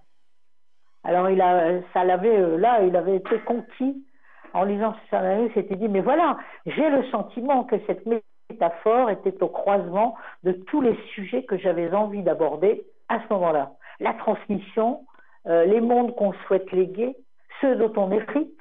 [1.04, 4.06] Alors, il a, ça l'avait, euh, là, il avait été conquis
[4.54, 5.48] en lisant ce scénario.
[5.48, 8.06] Il s'était dit, mais voilà, j'ai le sentiment que cette
[8.50, 13.72] métaphore était au croisement de tous les sujets que j'avais envie d'aborder à ce moment-là.
[14.00, 15.06] La transmission,
[15.48, 17.16] euh, les mondes qu'on souhaite léguer,
[17.60, 18.58] ceux dont on hérite,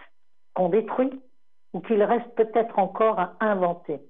[0.54, 1.20] qu'on détruit,
[1.72, 4.00] ou qu'il reste peut-être encore à inventer.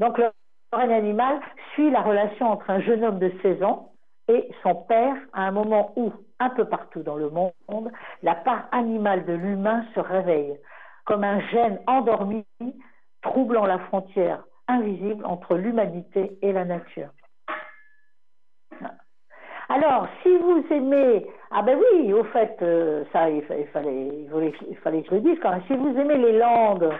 [0.00, 0.30] Donc le
[0.72, 1.40] règne animal
[1.74, 3.92] suit la relation entre un jeune homme de 16 ans
[4.28, 8.66] et son père à un moment où, un peu partout dans le monde, la part
[8.72, 10.58] animale de l'humain se réveille,
[11.04, 12.44] comme un gène endormi
[13.22, 17.10] troublant la frontière invisible entre l'humanité et la nature.
[19.68, 24.08] Alors, si vous aimez, ah ben oui, au fait, euh, ça, il, fa- il fallait,
[24.24, 25.62] il, fallait, il fallait que je le dise quand même.
[25.68, 26.92] Si vous aimez les Landes,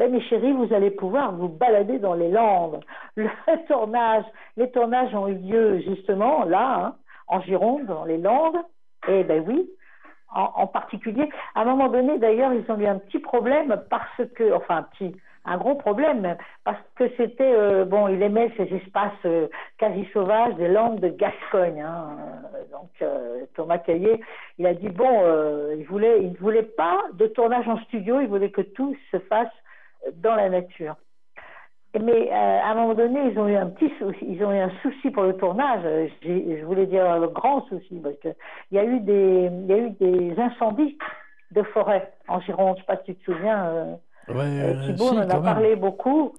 [0.00, 2.82] ben mes chéris, vous allez pouvoir vous balader dans les Landes.
[3.16, 3.28] Le
[3.68, 4.24] tournage,
[4.56, 6.94] les tournages ont eu lieu justement là, hein,
[7.28, 8.56] en Gironde, dans les Landes.
[9.08, 9.68] Et ben oui,
[10.34, 14.54] en, particulier, à un moment donné, d'ailleurs, ils ont eu un petit problème parce que,
[14.54, 16.34] enfin un petit, un gros problème,
[16.64, 21.08] parce que c'était, euh, bon, il aimait ces espaces euh, quasi sauvages des Landes de
[21.08, 21.82] Gascogne.
[21.82, 22.16] hein.
[22.72, 24.18] Donc euh, Thomas Caillé,
[24.56, 28.28] il a dit bon, il voulait, il ne voulait pas de tournage en studio, il
[28.28, 29.52] voulait que tout se fasse
[30.16, 30.96] dans la nature.
[32.00, 34.58] Mais euh, à un moment donné, ils ont eu un petit souci, ils ont eu
[34.60, 35.80] un souci pour le tournage.
[35.84, 38.28] Euh, Je voulais dire un grand souci parce que
[38.70, 40.96] il y a eu des, il y a eu des incendies
[41.50, 42.76] de forêt en Gironde.
[42.76, 43.64] Je sais pas si tu te souviens.
[43.66, 43.94] euh,
[44.28, 45.42] Ouais, euh, Thibault si, en a même.
[45.42, 46.34] parlé beaucoup.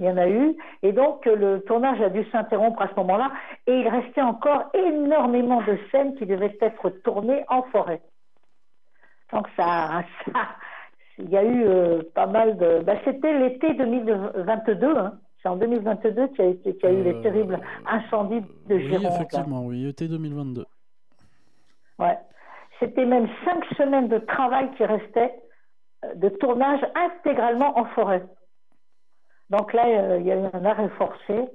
[0.00, 0.56] Il y en a eu.
[0.82, 3.30] Et donc, le tournage a dû s'interrompre à ce moment-là.
[3.68, 8.02] Et il restait encore énormément de scènes qui devaient être tournées en forêt.
[9.32, 10.32] Donc, ça, ça
[11.18, 12.80] il y a eu euh, pas mal de.
[12.84, 14.96] bah, C'était l'été 2022.
[14.96, 15.18] Hein.
[15.42, 19.06] C'est en 2022 qu'il y a, y eu les Euh, terribles incendies de Oui, Gironde.
[19.06, 19.10] hein.
[19.14, 20.64] effectivement, oui, été 2022.
[21.98, 22.18] Ouais.
[22.80, 25.34] C'était même cinq semaines de travail qui restaient
[26.04, 28.24] euh, de tournage intégralement en forêt.
[29.50, 31.48] Donc là, euh, il y a eu un arrêt forcé.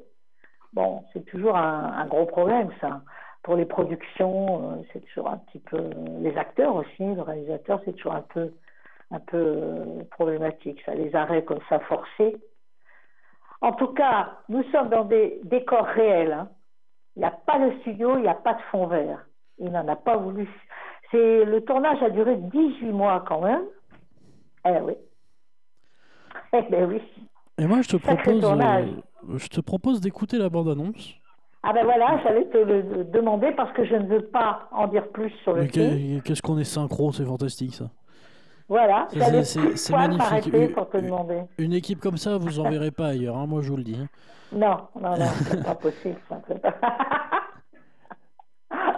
[0.73, 3.01] Bon, c'est toujours un, un gros problème, ça.
[3.43, 5.89] Pour les productions, c'est toujours un petit peu.
[6.21, 8.53] Les acteurs aussi, le réalisateur, c'est toujours un peu,
[9.11, 10.93] un peu euh, problématique, ça.
[10.95, 12.37] Les arrêts comme ça forcés.
[13.61, 16.31] En tout cas, nous sommes dans des décors réels.
[16.33, 16.49] hein.
[17.15, 19.25] Il n'y a pas de studio, il n'y a pas de fond vert.
[19.59, 20.49] Il n'en a pas voulu.
[21.11, 23.63] C'est le tournage a duré 18 mois quand même.
[24.65, 24.93] Eh oui.
[26.53, 27.01] Eh ben oui.
[27.57, 31.15] Et moi, je te propose, euh, je te propose d'écouter la bande-annonce.
[31.63, 35.07] Ah ben voilà, j'allais te le demander parce que je ne veux pas en dire
[35.09, 36.21] plus sur le Mais film.
[36.23, 37.85] Qu'est-ce qu'on est synchro, c'est fantastique ça.
[38.71, 40.17] Voilà, c'est- magnifique.
[40.17, 41.41] m'arrêter pour te demander.
[41.57, 43.97] Une équipe comme ça, vous en verrez pas ailleurs, hein, moi je vous le dis.
[44.01, 44.07] hein.
[44.53, 46.15] Non, non, non, c'est pas possible.
[46.29, 46.41] ça.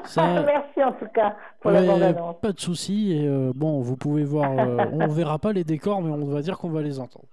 [0.06, 2.36] Ça- Merci en tout cas pour Ouais, la bande-annonce.
[2.40, 3.14] pas de souci.
[3.14, 6.42] Et euh, bon, vous pouvez voir, euh, on verra pas les décors, mais on va
[6.44, 7.26] dire qu'on va les entendre.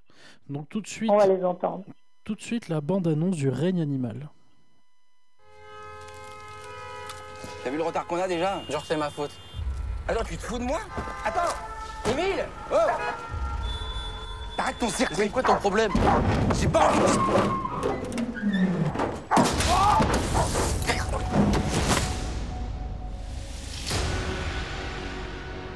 [0.49, 1.85] Donc tout de suite, On va les entendre.
[2.25, 4.31] tout de suite la bande-annonce du règne animal.
[7.63, 8.63] T'as vu le retard qu'on a déjà?
[8.71, 9.33] Genre c'est ma faute.
[10.09, 10.79] Attends, tu te fous de moi?
[11.27, 11.55] Attends
[12.07, 12.77] Émile Oh
[14.59, 15.91] Arrête ton cirque C'est quoi ton problème
[16.55, 16.81] C'est bon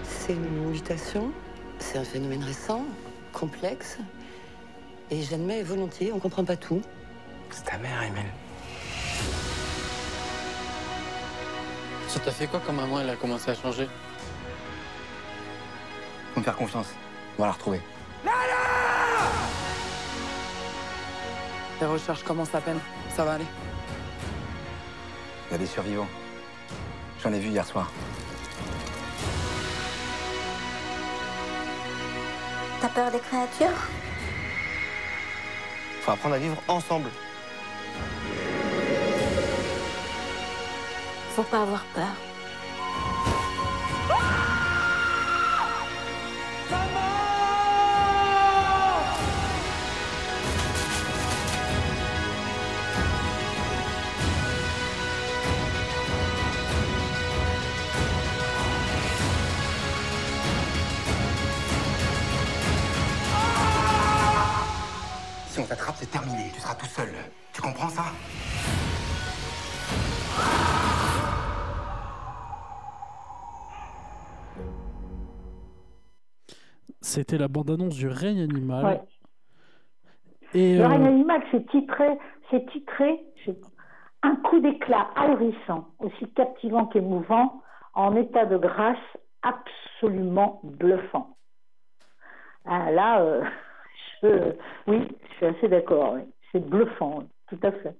[0.02, 1.30] C'est une mutation,
[1.78, 2.84] c'est un phénomène récent,
[3.32, 3.98] complexe.
[5.10, 6.80] Et j'admets volontiers, on comprend pas tout.
[7.50, 8.32] C'est ta mère, Émile.
[12.08, 13.88] Ça t'a fait quoi quand maman elle a commencé à changer?
[16.34, 16.88] Faut me faire confiance.
[17.38, 17.80] On va la retrouver.
[21.80, 22.80] Les recherches commencent à peine.
[23.14, 23.46] Ça va aller.
[25.48, 26.08] Il y a des survivants.
[27.22, 27.90] J'en ai vu hier soir.
[32.80, 33.78] T'as peur des créatures?
[36.02, 37.10] Faut apprendre à vivre ensemble.
[41.36, 42.33] Faut pas avoir peur.
[65.92, 66.50] C'est terminé.
[66.54, 67.08] Tu seras tout seul.
[67.52, 68.04] Tu comprends ça?
[77.00, 78.84] C'était la bande-annonce du règne animal.
[78.84, 79.00] Ouais.
[80.54, 82.18] Et Le euh, règne animal, c'est titré,
[82.50, 83.20] c'est titré,
[84.22, 88.96] un coup d'éclat ahurissant, aussi captivant qu'émouvant, en état de grâce
[89.42, 91.36] absolument bluffant.
[92.64, 93.44] Ah, là, euh,
[94.24, 94.56] je,
[94.90, 96.14] oui, je suis assez d'accord.
[96.14, 96.22] oui.
[96.52, 97.94] C'est bluffant, oui, tout à fait.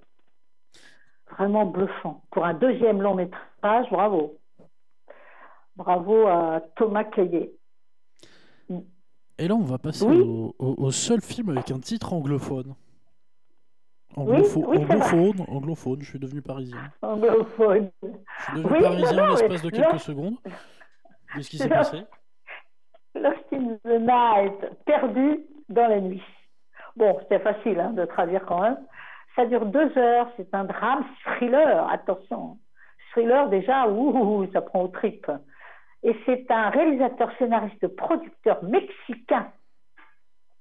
[1.30, 2.22] Vraiment bluffant.
[2.30, 4.38] Pour un deuxième long métrage, bravo.
[5.76, 7.50] Bravo à Thomas Caillet.
[9.38, 10.20] et là, on va passer Oui.
[10.20, 12.74] au, au- au seul film avec un titre anglophone.
[14.16, 16.78] Anglopho- oui, anglophone, anglophone, je suis devenu parisien.
[17.02, 17.90] Anglophone.
[18.00, 18.08] Je
[18.44, 20.36] suis devenu parisien en l'espace de quelques secondes.
[21.34, 22.02] Qu'est-ce qui s'est passé
[23.16, 26.22] Lost in the Night, perdu dans la nuit.
[26.96, 28.78] Bon, c'était facile hein, de traduire quand même.
[29.36, 32.58] Ça dure deux heures, c'est un drame thriller, attention.
[33.12, 35.30] Thriller déjà, ouh, ça prend aux tripes.
[36.02, 39.48] Et c'est un réalisateur, scénariste, producteur mexicain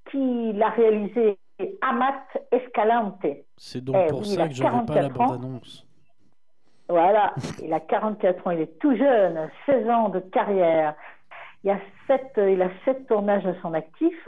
[0.10, 1.38] qui l'a réalisé,
[1.82, 3.26] Amat Escalante.
[3.58, 5.26] C'est donc Eh pour oui, ça que j'avais pas la 44 ans.
[5.28, 5.88] bande-annonce.
[6.90, 10.96] Voilà, il a 44 ans, il est tout jeune, 16 ans de carrière.
[11.64, 14.28] Il, a sept, euh, il a sept tournages à son actif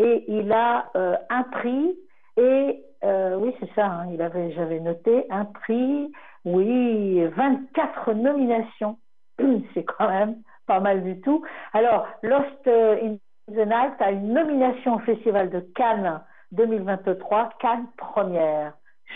[0.00, 1.94] et il a euh, un prix
[2.36, 6.10] et euh, oui c'est ça, hein, il avait, j'avais noté un prix,
[6.44, 8.98] oui, 24 nominations,
[9.74, 10.36] c'est quand même
[10.66, 11.44] pas mal du tout.
[11.72, 13.16] Alors Lost euh, in
[13.52, 18.72] the Night a une nomination au Festival de Cannes 2023, Cannes première,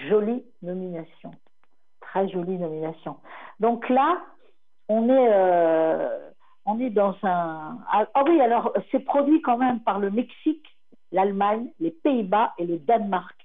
[0.08, 1.30] jolie nomination
[2.00, 3.16] très jolie nomination.
[3.58, 4.20] Donc là,
[4.88, 5.30] on est,
[6.66, 7.78] on est dans un.
[7.90, 10.73] Ah, ah oui, alors c'est produit quand même par le Mexique,
[11.14, 13.36] l'Allemagne, les Pays-Bas et le Danemark.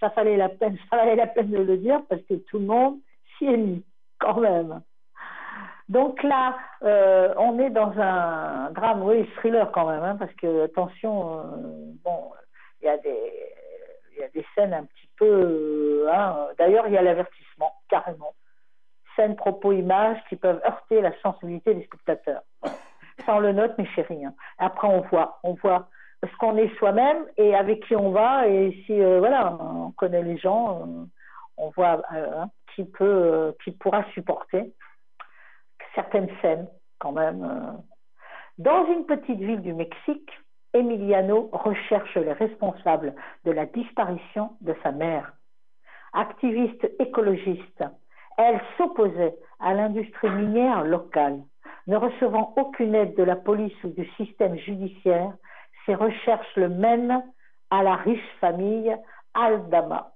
[0.00, 2.66] Ça fallait la peine, ça valait la peine de le dire parce que tout le
[2.66, 2.98] monde
[3.36, 3.84] s'y est mis
[4.18, 4.80] quand même.
[5.88, 10.64] Donc là, euh, on est dans un drame, oui, thriller quand même, hein, parce que
[10.64, 11.42] attention, euh,
[12.04, 12.32] bon,
[12.82, 13.32] il y a des,
[14.18, 16.04] y a des scènes un petit peu.
[16.06, 18.34] euh, hein, D'ailleurs, il y a l'avertissement, carrément.
[19.16, 22.42] Scènes, propos, images qui peuvent heurter la sensibilité des spectateurs.
[23.24, 24.24] Ça, on le note, mes chéris.
[24.26, 24.34] hein.
[24.58, 25.88] Après, on voit, on voit
[26.24, 28.48] ce qu'on est soi-même et avec qui on va.
[28.48, 31.04] Et si, euh, voilà, on connaît les gens, euh,
[31.56, 32.02] on voit
[32.74, 34.72] qui peut, euh, qui pourra supporter
[35.94, 37.80] certaines scènes, quand même.
[38.58, 40.30] Dans une petite ville du Mexique,
[40.74, 45.32] Emiliano recherche les responsables de la disparition de sa mère.
[46.12, 47.84] Activiste écologiste,
[48.36, 51.40] elle s'opposait à l'industrie minière locale.
[51.86, 55.32] Ne recevant aucune aide de la police ou du système judiciaire,
[55.88, 57.24] ses recherches le mènent
[57.70, 58.94] à la riche famille
[59.34, 60.12] Aldama.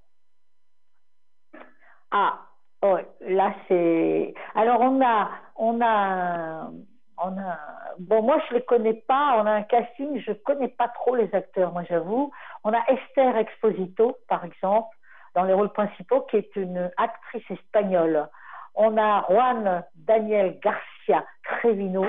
[2.11, 2.41] Ah,
[2.83, 4.35] ouais, là c'est.
[4.55, 6.71] Alors on a, on a,
[7.17, 7.59] on a.
[7.99, 9.37] Bon, moi je les connais pas.
[9.39, 12.31] On a un casting, je connais pas trop les acteurs, moi j'avoue.
[12.65, 14.95] On a Esther Exposito, par exemple,
[15.35, 18.29] dans les rôles principaux, qui est une actrice espagnole.
[18.75, 22.05] On a Juan Daniel Garcia Trevino,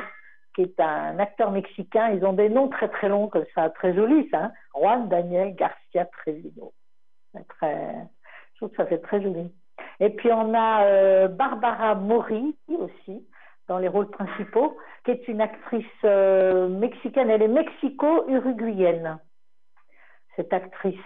[0.53, 2.09] qui est un acteur mexicain.
[2.11, 4.45] Ils ont des noms très très longs comme ça, très jolis, ça.
[4.45, 4.51] hein.
[4.75, 6.73] Juan Daniel Garcia Trevino.
[7.49, 7.95] Très,
[8.53, 9.51] je trouve que ça fait très joli.
[9.99, 13.27] Et puis on a euh, Barbara Mori aussi
[13.67, 17.29] dans les rôles principaux, qui est une actrice euh, mexicaine.
[17.29, 19.17] Elle est mexico-uruguayenne,
[20.35, 20.99] cette actrice.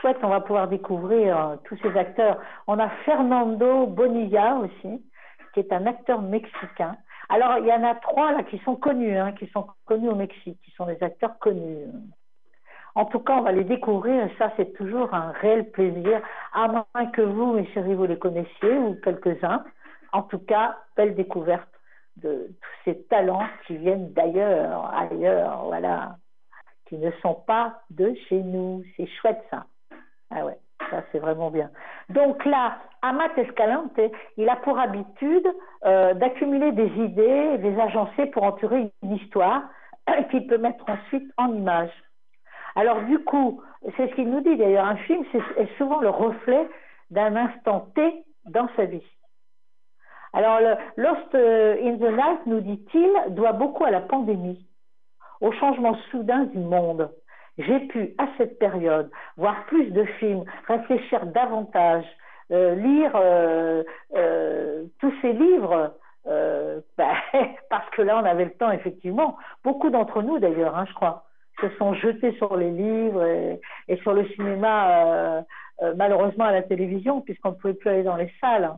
[0.00, 2.38] Chouette, on va pouvoir découvrir euh, tous ces acteurs.
[2.66, 5.02] On a Fernando Bonilla aussi,
[5.54, 6.96] qui est un acteur mexicain.
[7.28, 10.14] Alors, il y en a trois là qui sont connus, hein, qui sont connus au
[10.14, 11.86] Mexique, qui sont des acteurs connus.
[12.94, 16.22] En tout cas, on va les découvrir et ça, c'est toujours un réel plaisir,
[16.54, 19.64] à moins que vous, mes chéris, vous les connaissiez ou quelques-uns.
[20.12, 21.68] En tout cas, belle découverte
[22.16, 26.16] de tous ces talents qui viennent d'ailleurs, ailleurs, voilà,
[26.86, 28.82] qui ne sont pas de chez nous.
[28.96, 29.66] C'est chouette ça.
[30.30, 30.58] Ah ouais,
[30.90, 31.70] ça c'est vraiment bien.
[32.08, 33.98] Donc là, Amat Escalante,
[34.36, 35.46] il a pour habitude
[35.84, 39.62] euh, d'accumuler des idées les agencer pour entourer une histoire
[40.30, 41.92] qu'il peut mettre ensuite en image.
[42.74, 43.62] Alors du coup,
[43.96, 46.68] c'est ce qu'il nous dit d'ailleurs, un film c'est souvent le reflet
[47.10, 49.04] d'un instant T dans sa vie.
[50.36, 54.66] Alors, le Lost euh, in the Night, nous dit-il, doit beaucoup à la pandémie,
[55.40, 57.10] au changement soudain du monde.
[57.58, 62.04] J'ai pu, à cette période, voir plus de films, réfléchir davantage,
[62.52, 63.82] euh, lire euh,
[64.14, 65.94] euh, tous ces livres,
[66.26, 67.14] euh, ben,
[67.70, 69.36] parce que là, on avait le temps, effectivement.
[69.64, 71.24] Beaucoup d'entre nous, d'ailleurs, hein, je crois,
[71.60, 75.42] se sont jetés sur les livres et, et sur le cinéma,
[75.82, 78.72] euh, malheureusement à la télévision, puisqu'on ne pouvait plus aller dans les salles.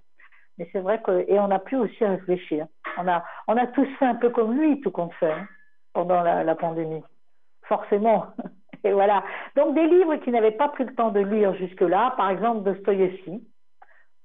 [0.58, 2.66] Mais c'est vrai que et on a pu aussi réfléchir.
[2.96, 5.46] On a on a tous fait un peu comme lui, tout compte fait, hein,
[5.92, 7.02] pendant la, la pandémie,
[7.62, 8.26] forcément.
[8.84, 9.24] Et voilà.
[9.56, 13.42] Donc des livres qu'il n'avait pas pris le temps de lire jusque-là, par exemple Dostoïevski,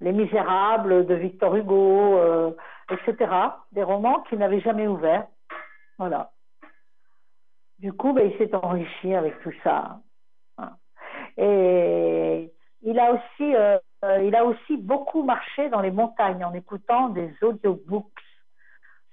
[0.01, 2.51] Les Misérables de Victor Hugo, euh,
[2.89, 3.31] etc.
[3.71, 5.27] Des romans qu'il n'avait jamais ouverts.
[5.97, 6.31] Voilà.
[7.79, 9.99] Du coup, ben, il s'est enrichi avec tout ça.
[11.37, 12.51] Et
[12.81, 13.77] il a aussi, euh,
[14.21, 18.05] il a aussi beaucoup marché dans les montagnes en écoutant des audiobooks.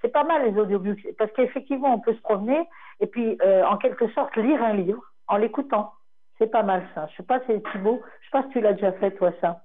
[0.01, 2.69] C'est pas mal les audiobooks parce qu'effectivement, on peut se promener
[3.01, 5.93] et puis euh, en quelque sorte lire un livre en l'écoutant.
[6.39, 7.07] C'est pas mal ça.
[7.11, 8.01] Je sais pas, c'est Thibaut.
[8.21, 9.63] Je sais pas si tu l'as déjà fait toi ça.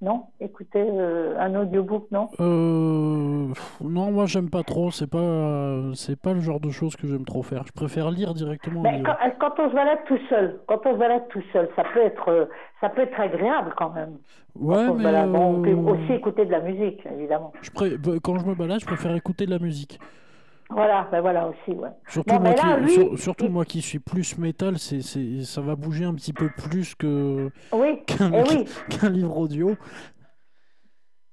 [0.00, 0.26] Non?
[0.40, 2.28] Écouter euh, un audiobook, non?
[2.40, 3.48] Euh,
[3.82, 4.90] non, moi j'aime pas trop.
[4.90, 7.62] C'est pas, c'est pas le genre de choses que j'aime trop faire.
[7.66, 8.82] Je préfère lire directement.
[8.82, 11.84] Mais quand, quand on se balade tout seul, quand on se balade tout seul, ça
[11.94, 12.44] peut être, euh,
[12.80, 14.18] ça peut être agréable quand même.
[14.56, 15.30] Ouais, Quand on mais balade.
[15.32, 17.52] Bon, on peut aussi écouter de la musique, évidemment.
[17.62, 19.98] je pré- bah, quand je me balade, je préfère écouter de la musique.
[20.74, 21.88] Voilà, ben voilà aussi, ouais.
[22.08, 25.00] Surtout, Bon, moi, là, qui, lui, sur- surtout il- moi qui suis plus métal, c'est,
[25.02, 28.64] c'est, ça va bouger un petit peu plus que Oui, qu'un, eh oui.
[29.00, 29.70] qu'un livre audio.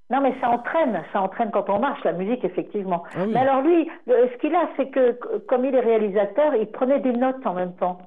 [0.10, 3.04] Non, mais ça entraîne, ça entraîne quand on marche, la musique, effectivement.
[3.16, 3.32] Ah oui.
[3.34, 5.18] Mais alors lui, ce qu'il a, c'est que
[5.48, 7.98] comme il est réalisateur, il prenait des notes en même temps.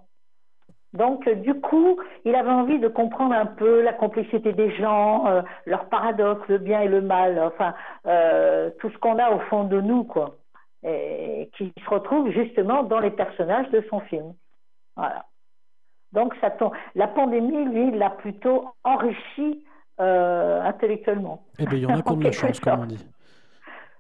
[0.92, 5.26] Donc, euh, du coup, il avait envie de comprendre un peu la complexité des gens,
[5.26, 7.74] euh, leurs paradoxes, le bien et le mal, enfin,
[8.06, 10.36] euh, tout ce qu'on a au fond de nous, quoi.
[10.86, 14.34] Et qui se retrouve justement dans les personnages de son film.
[14.96, 15.24] Voilà.
[16.12, 16.72] Donc, ça tombe.
[16.94, 19.64] La pandémie, lui, l'a plutôt enrichi
[20.00, 21.44] euh, intellectuellement.
[21.58, 23.04] Eh ben, il y en a de la chance, comme on dit.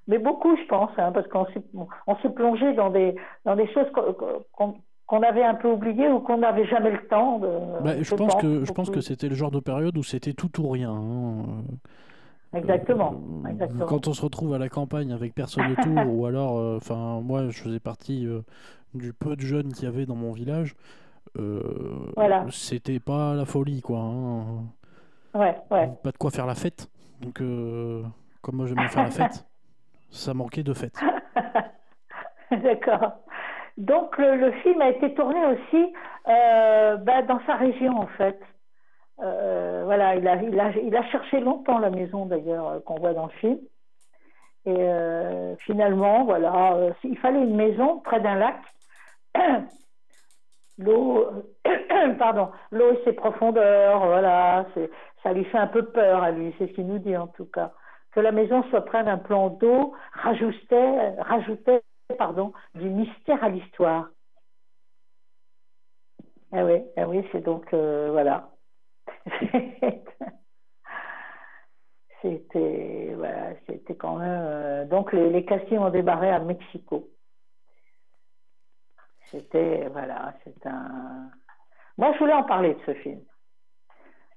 [0.06, 1.62] Mais beaucoup, je pense, hein, parce qu'on s'est,
[2.06, 3.14] on s'est plongé dans des,
[3.44, 3.86] dans des choses
[4.52, 7.48] qu'on, avait un peu oubliées ou qu'on n'avait jamais le temps de.
[7.82, 8.98] Bah, je pense que je pense beaucoup.
[8.98, 10.90] que c'était le genre de période où c'était tout ou rien.
[10.92, 11.64] hein.
[12.54, 13.14] Exactement.
[13.44, 13.86] Euh, exactement.
[13.86, 17.48] Quand on se retrouve à la campagne avec personne autour, ou alors, euh, enfin, moi,
[17.48, 18.40] je faisais partie euh,
[18.94, 20.74] du peu de jeunes qu'il y avait dans mon village.
[21.38, 21.60] euh,
[22.16, 22.44] Voilà.
[22.50, 23.98] C'était pas la folie, quoi.
[24.00, 24.44] hein.
[25.34, 25.90] Ouais, ouais.
[26.02, 26.88] Pas de quoi faire la fête.
[27.20, 28.02] Donc, euh,
[28.42, 29.44] comme moi j'aime bien faire la fête,
[30.10, 30.94] ça manquait de fête.
[32.50, 33.12] D'accord.
[33.78, 35.92] Donc le, le film a été tourné aussi
[36.28, 38.38] euh, bah, dans sa région en fait.
[39.20, 42.98] Euh, voilà, il a, il, a, il a cherché longtemps la maison d'ailleurs euh, qu'on
[42.98, 43.58] voit dans le film.
[44.66, 48.56] Et euh, finalement, voilà, il fallait une maison près d'un lac.
[50.78, 51.28] L'eau,
[52.18, 54.66] pardon, l'eau et ses profondeurs, voilà,
[55.22, 57.44] ça lui fait un peu peur à lui, c'est ce qu'il nous dit en tout
[57.44, 57.72] cas.
[58.10, 61.82] Que la maison soit près d'un plan d'eau rajoutait, rajoutait
[62.18, 64.08] pardon, du mystère à l'histoire.
[66.50, 68.53] Ah oui, ah oui, c'est donc voilà.
[72.22, 77.08] c'était voilà, c'était quand même euh, donc les, les castings ont débarré à Mexico.
[79.30, 81.30] C'était voilà, c'est un.
[81.98, 83.20] Moi, je voulais en parler de ce film.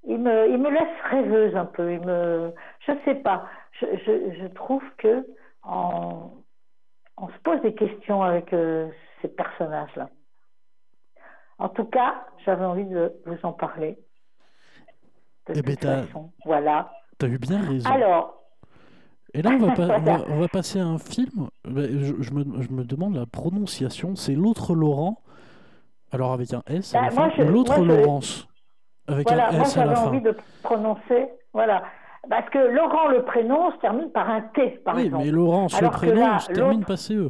[0.04, 1.92] Il me, il me laisse rêveuse un peu.
[1.92, 3.48] Il me, je sais pas.
[3.80, 5.26] Je, je, trouve que
[5.64, 8.90] on se pose des questions avec euh,
[9.22, 10.10] ces personnages-là.
[11.58, 13.98] En tout cas, j'avais envie de vous en parler.
[15.50, 16.92] De Eh ben, toute t'as- façon, voilà.
[17.18, 17.90] T'as eu bien raison.
[17.90, 18.34] Alors,
[19.34, 21.50] Et là, on va, pas- on va- on va passer à un film.
[21.66, 24.16] bah, Je, je me, je me demande la prononciation.
[24.16, 25.18] C'est l'autre Laurent.
[26.12, 28.48] Alors avec un S à Bah, la L'autre je- Laurence.
[29.08, 30.08] Avec voilà, un moi S à la j'avais fin.
[30.08, 31.84] envie de prononcer, voilà.
[32.30, 35.24] Parce que Laurent, le prénom, se termine par un T, par Oui, exemple.
[35.26, 37.30] mais Laurence, le Alors prénom, là, se termine pas CE.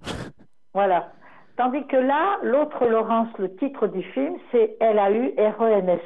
[0.74, 1.08] Voilà.
[1.58, 6.00] Tandis que là, l'autre Laurence, le titre du film, c'est L-A-U-R-E-N-S.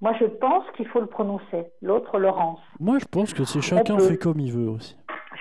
[0.00, 2.60] Moi, je pense qu'il faut le prononcer, l'autre Laurence.
[2.78, 4.02] Moi, je pense que c'est chacun peut.
[4.08, 4.96] fait comme il veut aussi.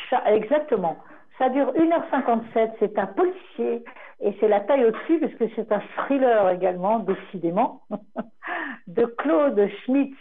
[0.09, 0.97] Cha- Exactement.
[1.37, 2.71] Ça dure 1h57.
[2.79, 3.83] C'est un policier
[4.21, 7.83] et c'est la taille au-dessus parce que c'est un thriller également, décidément,
[8.87, 10.17] de Claude Schmitz,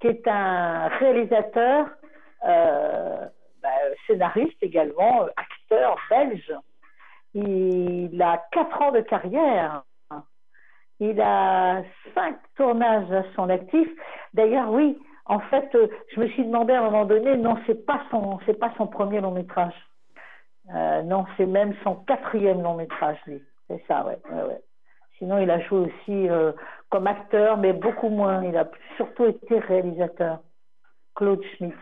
[0.00, 1.86] qui est un réalisateur,
[2.48, 3.26] euh,
[3.62, 3.68] bah,
[4.08, 6.52] scénariste également, acteur belge.
[7.34, 9.84] Il a quatre ans de carrière.
[11.00, 11.82] Il a
[12.14, 13.88] cinq tournages à son actif.
[14.32, 17.86] D'ailleurs, oui, en fait, euh, je me suis demandé à un moment donné, non, c'est
[17.86, 19.74] pas son, pas son premier long métrage.
[20.74, 23.42] Euh, non, c'est même son quatrième long métrage, lui.
[23.68, 24.60] C'est ça, ouais, ouais,
[25.18, 26.52] Sinon, il a joué aussi euh,
[26.90, 28.44] comme acteur, mais beaucoup moins.
[28.44, 30.40] Il a surtout été réalisateur.
[31.14, 31.76] Claude Schmitz.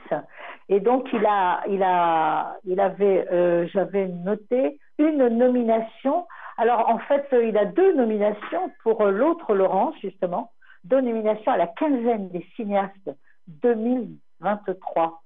[0.69, 6.27] Et donc, il a, il a, il avait, j'avais noté une nomination.
[6.59, 10.53] Alors, en fait, il a deux nominations pour l'autre Laurence, justement.
[10.85, 13.11] Deux nominations à la quinzaine des cinéastes
[13.47, 15.23] 2023.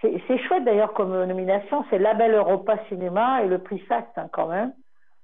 [0.00, 4.46] C'est chouette d'ailleurs comme nomination, c'est Label Europa Cinéma et le prix SACT hein, quand
[4.46, 4.72] même,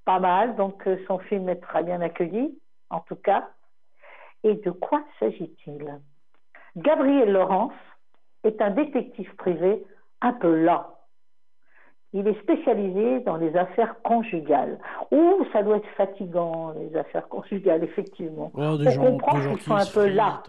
[0.05, 2.59] pas mal, donc euh, son film est très bien accueilli,
[2.91, 3.49] en tout cas.
[4.43, 6.01] Et de quoi s'agit-il?
[6.77, 7.73] Gabriel Laurence
[8.43, 9.85] est un détective privé
[10.21, 10.94] un peu lent.
[12.17, 14.79] Il est spécialisé dans les affaires conjugales.
[15.11, 18.53] Ouh, ça doit être fatigant, les affaires conjugales, effectivement.
[18.55, 20.41] On comprend qu'ils sont un peu là.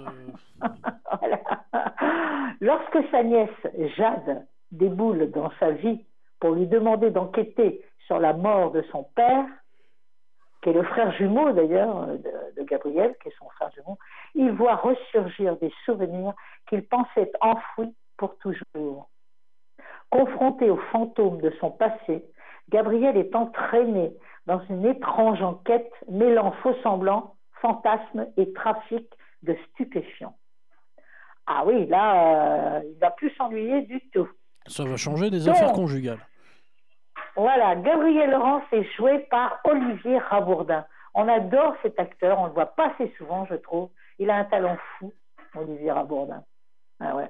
[0.64, 0.68] Euh.
[2.62, 3.50] Lorsque sa nièce,
[3.98, 6.06] Jade, déboule dans sa vie
[6.40, 9.46] pour lui demander d'enquêter sur la mort de son père,
[10.62, 13.98] qui est le frère jumeau d'ailleurs de, Gabriel, qui est son frère jumeau,
[14.36, 16.34] il voit ressurgir des souvenirs
[16.68, 19.10] qu'il pensait enfouis pour toujours.
[20.16, 22.24] Confronté aux fantômes de son passé,
[22.70, 24.14] Gabriel est entraîné
[24.46, 29.06] dans une étrange enquête mêlant faux semblants, fantasmes et trafic
[29.44, 30.38] de stupéfiants.
[31.48, 34.30] Ah oui, là, euh, il va plus s'ennuyer du tout.
[34.68, 36.26] Ça va changer des affaires conjugales.
[37.36, 40.86] Voilà, Gabriel Laurence est joué par Olivier Rabourdin.
[41.14, 43.90] On adore cet acteur, on ne le voit pas assez souvent, je trouve.
[44.18, 45.12] Il a un talent fou,
[45.56, 46.42] Olivier Rabourdin.
[47.02, 47.30] Ah ouais.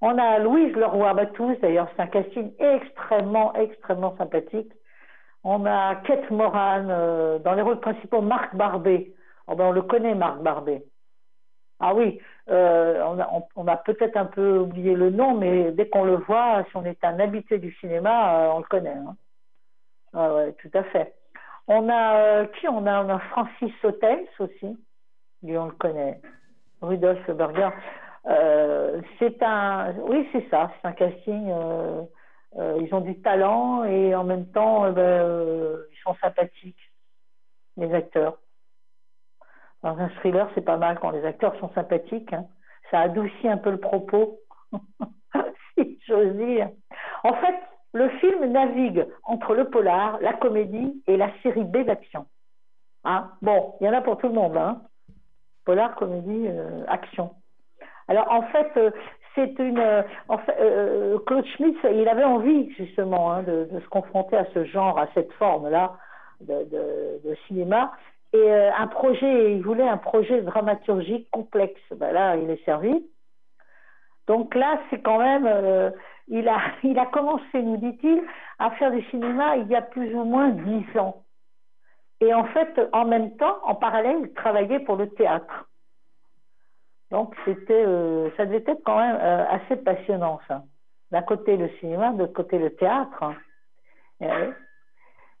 [0.00, 4.72] On a Louise Leroy-Batous, d'ailleurs, c'est un casting extrêmement, extrêmement sympathique.
[5.42, 9.12] On a Kate Moran, euh, dans les rôles principaux, Marc Barbet.
[9.46, 10.84] Oh ben, on le connaît, Marc Barbet.
[11.80, 12.20] Ah oui,
[12.50, 13.02] euh,
[13.56, 16.84] on a, peut-être un peu oublié le nom, mais dès qu'on le voit, si on
[16.84, 18.90] est un habitué du cinéma, euh, on le connaît.
[18.90, 19.16] Hein.
[20.12, 21.14] Ah ouais, tout à fait.
[21.68, 24.76] On a qui on a, on a Francis Hotels aussi,
[25.42, 26.20] lui on le connaît.
[26.80, 27.28] Rudolf
[28.28, 29.06] Berger.
[29.18, 31.52] c'est un, oui c'est ça, c'est un casting.
[32.56, 36.92] ils ont du talent et en même temps, ben, ils sont sympathiques,
[37.76, 38.38] les acteurs.
[39.82, 42.32] Dans un thriller, c'est pas mal quand les acteurs sont sympathiques.
[42.32, 42.46] Hein.
[42.90, 44.40] Ça adoucit un peu le propos,
[45.78, 46.70] si j'ose dire.
[47.22, 47.54] En fait,
[47.92, 52.26] le film navigue entre le polar, la comédie et la série B d'action.
[53.04, 54.56] Hein bon, il y en a pour tout le monde.
[54.56, 54.82] Hein
[55.64, 57.34] polar, comédie, euh, action.
[58.08, 58.90] Alors en fait, euh,
[59.34, 59.78] c'est une.
[59.78, 60.02] Euh,
[60.46, 65.06] fait, Claude Schmitz, il avait envie justement hein, de, se confronter à ce genre, à
[65.14, 65.96] cette forme-là
[66.40, 67.92] de, cinéma
[68.32, 71.80] et euh, un projet, il voulait un projet dramaturgique complexe.
[71.92, 73.06] Ben là, il est servi.
[74.26, 75.90] Donc là, c'est quand même, euh,
[76.28, 78.22] il, a, il a commencé, nous dit-il,
[78.58, 81.22] à faire du cinéma il y a plus ou moins dix ans.
[82.20, 85.67] Et en fait, en même temps, en parallèle, il travaillait pour le théâtre.
[87.10, 90.62] Donc c'était, euh, ça devait être quand même assez passionnant, ça.
[91.10, 93.22] D'un côté le cinéma, de côté le théâtre.
[93.22, 93.34] Hein.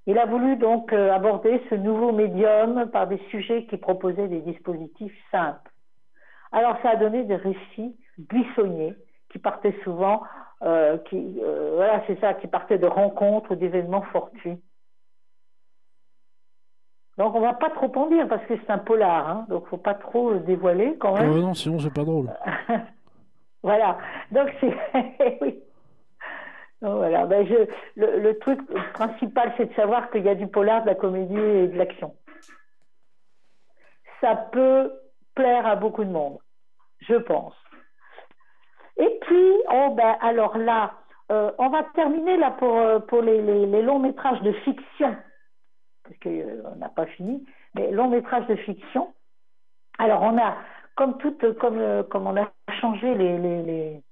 [0.08, 4.40] Il a voulu donc euh, aborder ce nouveau médium par des sujets qui proposaient des
[4.40, 5.70] dispositifs simples.
[6.50, 8.94] Alors ça a donné des récits buissonniers
[9.30, 10.22] qui partaient souvent,
[10.62, 14.58] euh, qui, euh, voilà, c'est ça, qui partaient de rencontres d'événements fortuits.
[17.18, 19.76] Donc on va pas trop en dire parce que c'est un polar, hein, donc faut
[19.76, 21.36] pas trop dévoiler quand même.
[21.40, 22.32] non, sinon c'est pas drôle.
[23.62, 23.98] voilà,
[24.30, 24.74] donc c'est
[25.40, 25.60] oui.
[26.80, 27.66] Voilà, ben je,
[27.96, 28.60] le, truc
[28.92, 32.14] principal, c'est de savoir qu'il y a du polar, de la comédie et de l'action.
[34.20, 34.92] Ça peut
[35.34, 36.38] plaire à beaucoup de monde,
[37.00, 37.54] je pense.
[38.96, 40.92] Et puis, oh ben, alors là,
[41.32, 45.16] euh, on va terminer là pour, euh, les, longs métrages de fiction,
[46.08, 47.44] parce qu'on euh, n'a pas fini,
[47.74, 49.12] mais longs métrages de fiction.
[49.98, 50.56] Alors, on a,
[50.96, 52.50] comme tout, comme, comme on a
[52.80, 54.02] changé les, les, les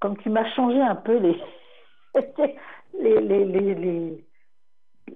[0.00, 1.40] comme tu m'as changé un peu les,
[3.00, 4.24] les, les, les,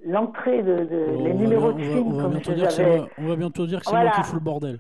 [0.05, 3.27] l'entrée de, de les numéros de films on va, bientôt dire que c'est moi, on
[3.29, 4.79] va bientôt dire que c'est moi qui fous le bordel.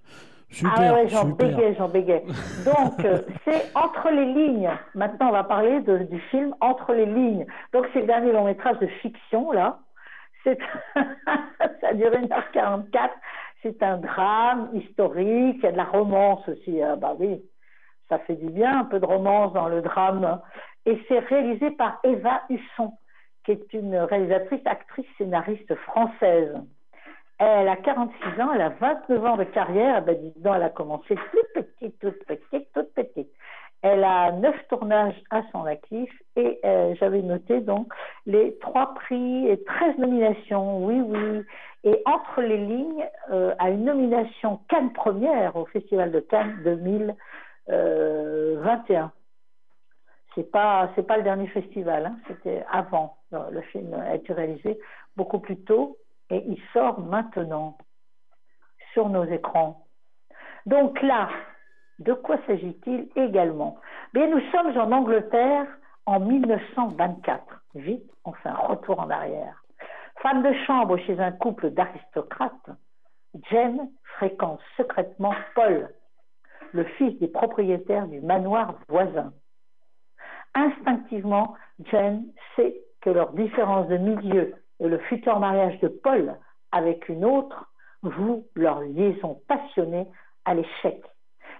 [0.50, 2.24] Super, ah ouais, j'en bégayais, j'en bégayais.
[2.64, 4.70] Donc, euh, c'est Entre les lignes.
[4.94, 7.46] Maintenant, on va parler de- du film Entre les lignes.
[7.72, 9.80] Donc, c'est le dernier long métrage de fiction, là.
[11.80, 13.10] Ça dure 1h44.
[13.62, 15.56] C'est un drame historique.
[15.58, 16.82] Il y a de la romance aussi.
[16.82, 17.42] Ah, bah oui,
[18.08, 20.40] ça fait du bien, un peu de romance dans le drame.
[20.86, 22.92] Et c'est réalisé par Eva Husson,
[23.44, 26.54] qui est une réalisatrice, actrice, scénariste française.
[27.38, 30.02] Elle a 46 ans, elle a 29 ans de carrière.
[30.02, 33.30] Ben, dis elle a commencé toute petite, toute petite, toute petite.
[33.82, 37.92] Elle a neuf tournages à son actif et euh, j'avais noté donc
[38.24, 41.42] les trois prix et 13 nominations, oui, oui.
[41.84, 49.12] Et entre les lignes, euh, à une nomination Cannes première au Festival de Cannes 2021.
[50.34, 53.18] C'est pas, c'est pas le dernier festival, hein, c'était avant.
[53.30, 54.80] Le film a été réalisé
[55.16, 55.98] beaucoup plus tôt
[56.30, 57.76] et il sort maintenant
[58.94, 59.84] sur nos écrans.
[60.66, 61.28] Donc là,
[61.98, 63.76] de quoi s'agit-il également?
[64.12, 65.66] Bien, nous sommes en Angleterre
[66.06, 67.42] en 1924.
[67.74, 69.62] Vite, on fait un retour en arrière.
[70.20, 72.70] Femme de chambre chez un couple d'aristocrates,
[73.50, 75.88] Jane fréquente secrètement Paul,
[76.72, 79.32] le fils des propriétaires du manoir voisin.
[80.54, 81.54] Instinctivement,
[81.90, 86.36] Jane sait que leur différence de milieu et le futur mariage de Paul
[86.72, 87.70] avec une autre
[88.02, 90.06] vouent leur liaison passionnée
[90.44, 91.02] à l'échec.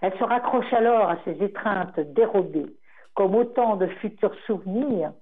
[0.01, 2.74] Elle se raccroche alors à ces étreintes dérobées,
[3.14, 5.12] comme autant de futurs souvenirs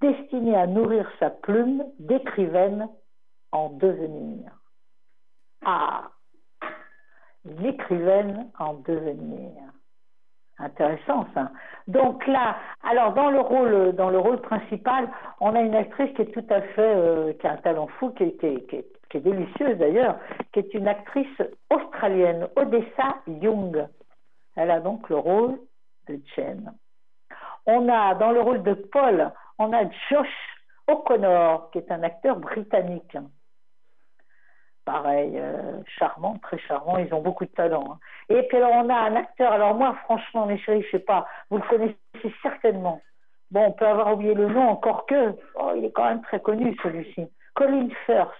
[0.00, 2.88] destinés à nourrir sa plume d'écrivaine
[3.52, 4.50] en devenir.
[5.64, 6.10] Ah,
[7.44, 9.62] l'écrivaine en devenir.
[10.58, 11.50] Intéressant ça.
[11.88, 16.22] Donc là, alors dans le rôle, dans le rôle principal, on a une actrice qui
[16.22, 18.84] est tout à fait, euh, qui a un talent fou, qui qui qui
[19.14, 20.18] qui est délicieuse d'ailleurs,
[20.52, 21.40] qui est une actrice
[21.70, 23.86] australienne, Odessa Young.
[24.56, 25.60] Elle a donc le rôle
[26.08, 26.72] de Jen.
[27.64, 30.58] On a dans le rôle de Paul, on a Josh
[30.88, 33.16] O'Connor, qui est un acteur britannique.
[34.84, 37.84] Pareil, euh, charmant, très charmant, ils ont beaucoup de talent.
[37.92, 37.98] hein.
[38.28, 41.24] Et puis alors on a un acteur, alors moi franchement mes chéris, je sais pas,
[41.50, 41.96] vous le connaissez
[42.42, 43.00] certainement.
[43.52, 46.40] Bon, on peut avoir oublié le nom, encore que, oh, il est quand même très
[46.40, 47.28] connu celui-ci.
[47.54, 48.34] Colin Firth.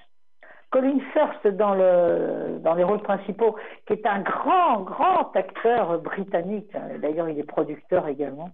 [0.74, 3.54] Colin Firth dans, le, dans les rôles principaux,
[3.86, 6.76] qui est un grand, grand acteur britannique.
[7.00, 8.50] D'ailleurs, il est producteur également.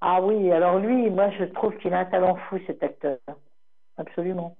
[0.00, 3.18] Ah oui, alors lui, moi je trouve qu'il a un talent fou cet acteur.
[3.96, 4.56] Absolument.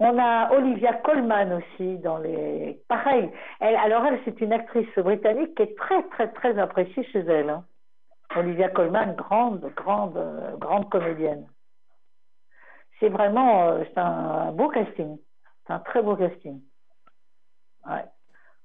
[0.00, 2.80] On a Olivia Colman aussi dans les.
[2.88, 3.30] Pareil.
[3.60, 7.48] Alors elle, c'est une actrice britannique qui est très très très appréciée chez elle.
[7.50, 7.64] hein.
[8.34, 10.18] Olivia Colman, grande grande
[10.58, 11.46] grande comédienne.
[12.98, 15.16] C'est vraiment euh, un, beau casting.
[15.66, 16.60] C'est un très beau casting.
[17.86, 18.04] Ouais.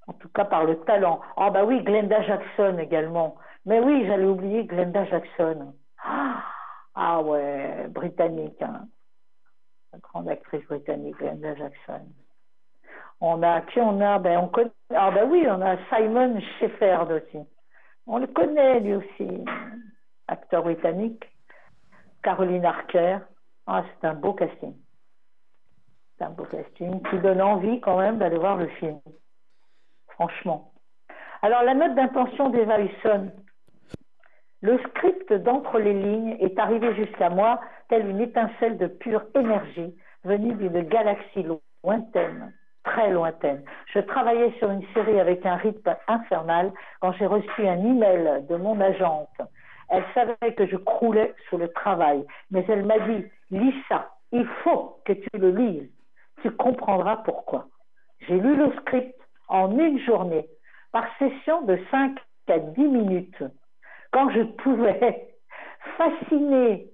[0.07, 1.21] En tout cas par le talent.
[1.35, 3.37] Ah bah oui, Glenda Jackson également.
[3.65, 5.73] Mais oui, j'allais oublier Glenda Jackson.
[6.03, 6.43] Ah,
[6.95, 8.61] ah ouais, britannique.
[8.61, 8.87] Hein.
[9.91, 12.07] La grande actrice britannique, Glenda Jackson.
[13.19, 14.19] On a qui on a?
[14.19, 14.51] Ben on
[14.95, 17.39] ah ben oui on a Simon Shepherd aussi.
[18.05, 19.43] On le connaît lui aussi,
[20.27, 21.25] acteur britannique.
[22.23, 23.19] Caroline Harker.
[23.65, 24.75] Ah c'est un beau casting.
[26.17, 28.99] C'est un beau qui donne envie quand même d'aller voir le film.
[30.09, 30.71] Franchement.
[31.41, 33.31] Alors la note d'intention d'Eva Husson.
[34.61, 39.95] Le script d'entre les lignes est arrivé jusqu'à moi telle une étincelle de pure énergie
[40.23, 41.45] venue d'une galaxie
[41.83, 42.51] lointaine,
[42.83, 43.63] très lointaine.
[43.93, 48.55] Je travaillais sur une série avec un rythme infernal quand j'ai reçu un email de
[48.55, 49.29] mon agente.
[49.89, 54.45] Elle savait que je croulais sous le travail, mais elle m'a dit Lis ça, il
[54.63, 55.89] faut que tu le lises.
[56.41, 57.67] Tu comprendras pourquoi.
[58.21, 59.15] J'ai lu le script
[59.47, 60.47] en une journée,
[60.91, 62.17] par session de 5
[62.49, 63.43] à 10 minutes
[64.11, 65.27] quand je pouvais,
[65.97, 66.87] fasciné,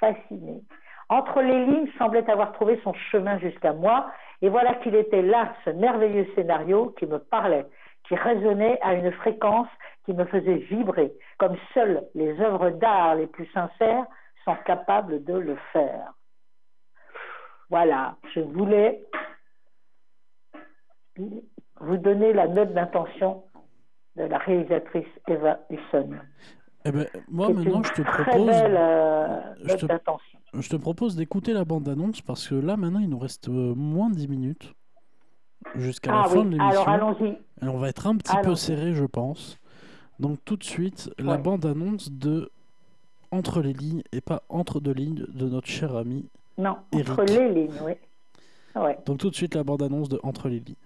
[0.00, 0.60] fasciné.
[1.08, 4.10] Entre les lignes semblait avoir trouvé son chemin jusqu'à moi,
[4.42, 7.66] et voilà qu'il était là, ce merveilleux scénario qui me parlait,
[8.06, 9.68] qui résonnait à une fréquence
[10.04, 14.04] qui me faisait vibrer, comme seules les œuvres d'art les plus sincères
[14.44, 16.12] sont capables de le faire.
[17.70, 19.04] Voilà, je voulais
[21.80, 23.44] vous donner la note d'intention
[24.16, 26.10] de la réalisatrice Eva Husson.
[26.84, 30.38] Eh ben, moi maintenant, je te propose, belle euh, je te- d'intention.
[30.54, 34.10] je te propose d'écouter la bande-annonce parce que là, maintenant, il nous reste euh, moins
[34.10, 34.74] de 10 minutes
[35.74, 36.64] jusqu'à la Ah fin de l'émission.
[36.68, 37.38] alors allons-y.
[37.62, 39.58] On va être un petit peu serré, je pense.
[40.20, 41.38] Donc tout de suite, la Ouais.
[41.38, 42.50] bande-annonce de
[43.30, 46.30] Entre les lignes et pas Entre deux lignes de notre cher ami.
[46.58, 47.92] Non, entre les lignes, oui.
[49.06, 50.76] Donc tout de suite la bande-annonce de Entre les lignes.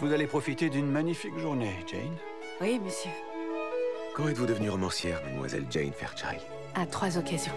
[0.00, 2.16] Vous allez profiter d'une magnifique journée, Jane.
[2.60, 3.10] Oui, monsieur.
[4.14, 6.42] Quand êtes-vous devenue romancière, mademoiselle Jane Fairchild?
[6.74, 7.52] À trois occasions.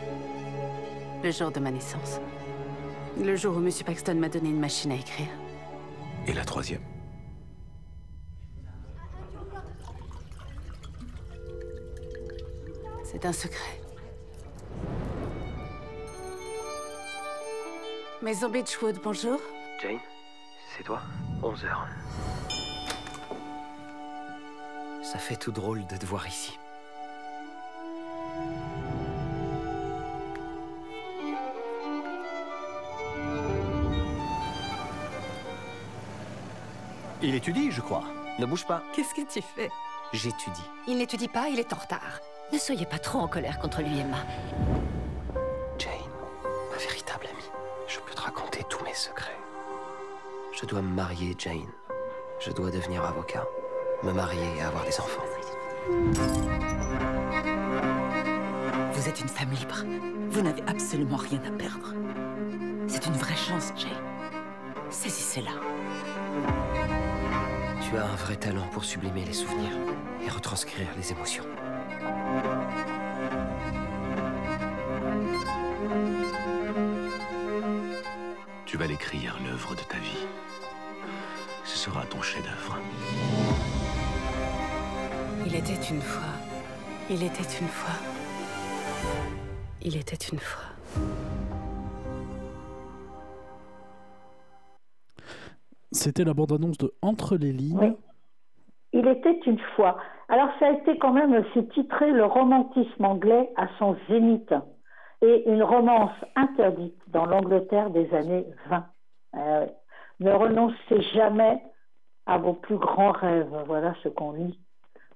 [1.23, 2.19] Le jour de ma naissance.
[3.21, 5.27] Le jour où monsieur Paxton m'a donné une machine à écrire.
[6.27, 6.81] Et la troisième?
[13.25, 13.81] Un secret.
[18.21, 19.39] Maison Beechwood, bonjour.
[19.81, 19.99] Jane,
[20.75, 21.01] c'est toi?
[21.41, 21.87] 11 heures.
[25.03, 26.57] Ça fait tout drôle de te voir ici.
[37.21, 38.03] Il étudie, je crois.
[38.37, 38.83] Ne bouge pas.
[38.93, 39.69] Qu'est-ce que tu fais?
[40.13, 40.69] J'étudie.
[40.87, 42.19] Il n'étudie pas, il est en retard.
[42.53, 44.17] Ne soyez pas trop en colère contre lui, Emma.
[45.77, 45.91] Jane,
[46.71, 47.49] ma véritable amie,
[47.87, 49.37] je peux te raconter tous mes secrets.
[50.53, 51.71] Je dois me marier, Jane.
[52.39, 53.45] Je dois devenir avocat,
[54.03, 55.23] me marier et avoir des enfants.
[58.93, 59.83] Vous êtes une femme libre.
[60.29, 61.93] Vous n'avez absolument rien à perdre.
[62.87, 63.91] C'est une vraie chance, Jane.
[64.89, 65.51] Saisissez-la.
[67.81, 69.75] Tu as un vrai talent pour sublimer les souvenirs
[70.25, 71.45] et retranscrire les émotions.
[78.65, 80.25] Tu vas l'écrire, l'œuvre de ta vie.
[81.63, 82.77] Ce sera ton chef-d'œuvre.
[85.45, 86.33] Il était une fois.
[87.09, 87.95] Il était une fois.
[89.81, 90.63] Il était une fois.
[95.91, 97.77] C'était la bande-annonce de Entre les lignes.
[97.79, 97.93] Oui.
[98.93, 99.97] Il était une fois.
[100.29, 104.53] Alors ça a été quand même, c'est titré Le romantisme anglais à son zénith
[105.21, 108.85] et une romance interdite dans l'Angleterre des années 20.
[109.35, 109.65] Euh,
[110.19, 111.61] ne renoncez jamais
[112.25, 113.53] à vos plus grands rêves.
[113.67, 114.59] Voilà ce qu'on lit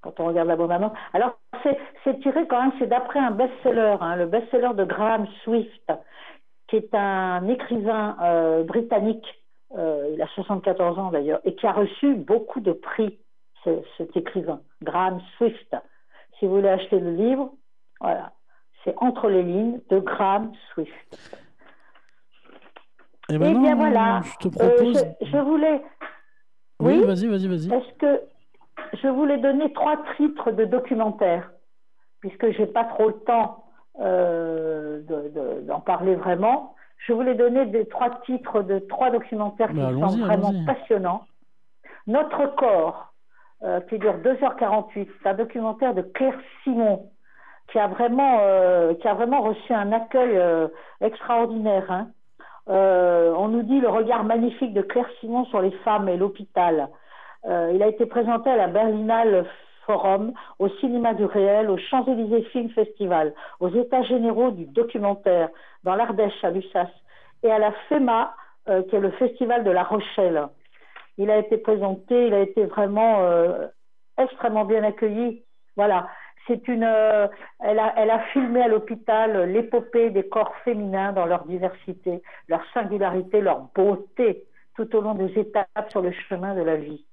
[0.01, 0.93] quand on regarde la bande-annonce.
[1.13, 1.37] Alors
[2.03, 5.91] c'est tiré quand même, c'est d'après un best-seller, hein, le best-seller de Graham Swift,
[6.67, 9.25] qui est un écrivain euh, britannique.
[9.77, 13.19] Euh, il a 74 ans d'ailleurs et qui a reçu beaucoup de prix
[13.63, 15.75] cet écrivain, Graham Swift.
[16.37, 17.51] Si vous voulez acheter le livre,
[17.99, 18.31] voilà,
[18.83, 21.37] c'est Entre les lignes de Graham Swift.
[23.29, 24.97] Et, Eh maintenant, bien voilà, je te propose.
[25.03, 25.81] Euh, je, je voulais.
[26.79, 27.73] Oui, vas-y, vas-y, vas-y.
[27.73, 28.21] Est-ce que
[29.03, 31.51] je voulais donner trois titres de documentaires,
[32.21, 33.65] puisque j'ai pas trop le temps
[33.99, 36.73] euh, de- de- d'en parler vraiment.
[37.05, 41.25] Je voulais donner des trois titres de trois documentaires qui Bah, sont allons-y, vraiment passionnants.
[42.07, 43.08] Notre corps,
[43.63, 47.09] euh, qui dure 2h48, c'est un documentaire de Claire Simon,
[47.71, 50.67] qui a vraiment, euh, qui a vraiment reçu un accueil euh,
[51.01, 51.91] extraordinaire.
[51.91, 52.07] hein.
[52.69, 56.89] Euh, on nous dit le regard magnifique de Claire Simon sur les femmes et l'hôpital.
[57.45, 59.45] Euh, il a été présenté à la Berlinale
[59.85, 65.49] Forum, au Cinéma du Réel, au Champs-Élysées Film Festival, aux États généraux du documentaire,
[65.83, 66.89] dans l'Ardèche, à Lussas,
[67.43, 68.33] et à la FEMA,
[68.67, 70.47] euh, qui est le Festival de La Rochelle.
[71.19, 73.67] Il a été présenté, il a été vraiment euh,
[74.17, 75.43] extrêmement bien accueilli.
[75.75, 76.07] Voilà,
[76.47, 76.83] c'est une.
[76.83, 77.27] euh,
[77.59, 83.67] elle, a, filmé à l'hôpital l'épopée des corps féminins dans leur diversité, leur singularité, leur
[83.75, 84.45] beauté,
[84.75, 87.05] tout au long des étapes sur le chemin de la vie.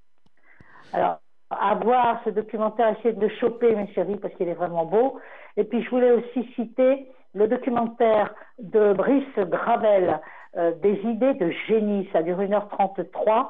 [0.93, 1.19] Alors,
[1.51, 5.19] à voir ce documentaire, essayer de le choper, mes chéris, parce qu'il est vraiment beau.
[5.57, 10.21] Et puis, je voulais aussi citer le documentaire de Brice Gravel,
[10.57, 12.09] euh, Des idées de génie.
[12.13, 13.49] Ça dure 1h33.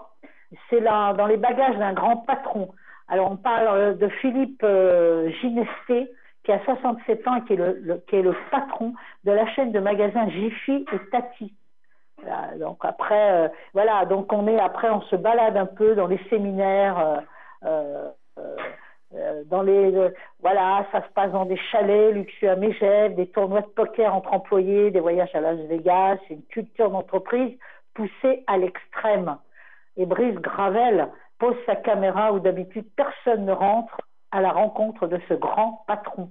[0.70, 2.70] C'est là, dans les bagages d'un grand patron.
[3.09, 6.11] Alors, on parle euh, de Philippe euh, Ginesté,
[6.44, 8.94] qui a 67 ans et qui est le, qui est le patron
[9.24, 11.53] de la chaîne de magasins Jiffy et Tati.
[12.59, 16.20] Donc après, euh, voilà, donc on est après, on se balade un peu dans les
[16.30, 17.22] séminaires,
[17.64, 18.09] euh,
[19.47, 19.92] dans les,
[20.40, 24.32] voilà, ça se passe dans des chalets luxueux à Megève, des tournois de poker entre
[24.32, 27.57] employés, des voyages à Las Vegas, une culture d'entreprise
[27.94, 29.36] poussée à l'extrême.
[29.97, 35.18] Et Brice Gravel pose sa caméra où d'habitude personne ne rentre à la rencontre de
[35.28, 36.30] ce grand patron.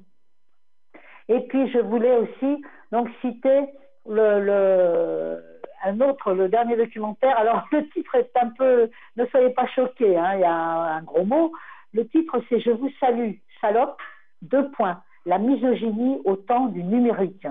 [1.28, 3.70] Et puis je voulais aussi donc citer
[4.07, 7.38] un autre, le dernier documentaire.
[7.38, 11.01] Alors le titre est un peu, ne soyez pas choqués, hein, il y a un,
[11.01, 11.51] gros mot.
[11.93, 13.99] Le titre c'est Je vous salue, salope,
[14.41, 17.47] deux points, la misogynie au temps du numérique.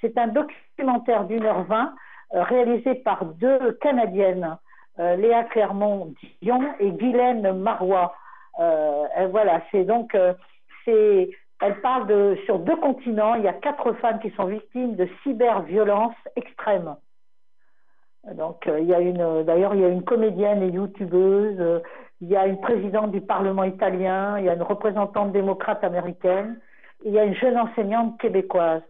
[0.00, 1.94] C'est un documentaire d'une heure vingt
[2.34, 4.56] euh, réalisé par deux Canadiennes,
[4.98, 8.14] Léa Clermont-Dion et Guylaine Marois.
[8.58, 10.34] Euh, voilà, c'est donc, euh,
[10.84, 11.30] c'est,
[11.60, 15.08] elle parle de, sur deux continents, il y a quatre femmes qui sont victimes de
[15.22, 16.96] cyberviolence extrême.
[18.32, 21.80] Donc, euh, il y a une, d'ailleurs, il y a une comédienne et youtubeuse, euh,
[22.20, 26.58] il y a une présidente du Parlement italien, il y a une représentante démocrate américaine,
[27.04, 28.82] il y a une jeune enseignante québécoise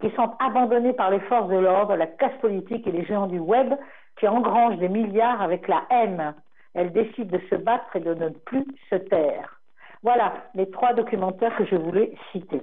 [0.00, 3.38] qui sont abandonnés par les forces de l'ordre, la casse politique et les géants du
[3.38, 3.74] web
[4.18, 6.34] qui engrangent des milliards avec la haine.
[6.74, 9.60] Elles décident de se battre et de ne plus se taire.
[10.02, 12.62] Voilà les trois documentaires que je voulais citer.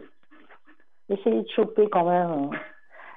[1.10, 2.50] Essayez de choper quand même.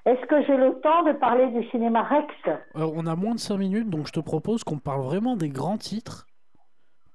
[0.04, 2.32] Est-ce que j'ai le temps de parler du cinéma Rex?
[2.74, 5.48] Alors, on a moins de 5 minutes, donc je te propose qu'on parle vraiment des
[5.48, 6.26] grands titres.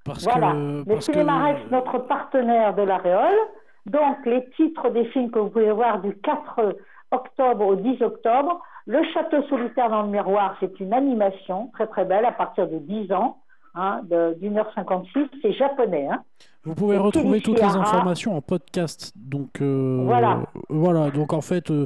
[0.05, 3.37] Parce voilà, que, le parce cinéma que- Rex, notre partenaire de la Réole.
[3.85, 6.75] Donc, les titres des films que vous pouvez voir du 4
[7.11, 8.61] octobre au 10 octobre.
[8.87, 12.77] Le Château solitaire dans le miroir, c'est une animation très très belle à partir de
[12.79, 13.37] 10 ans,
[13.75, 14.01] hein,
[14.39, 15.27] d'une heure 56.
[15.41, 16.07] C'est japonais.
[16.11, 16.23] Hein.
[16.63, 19.13] Vous pouvez Et retrouver toutes les informations en podcast.
[19.15, 20.39] Donc euh, Voilà.
[20.69, 21.09] voilà.
[21.11, 21.85] Donc en fait, euh,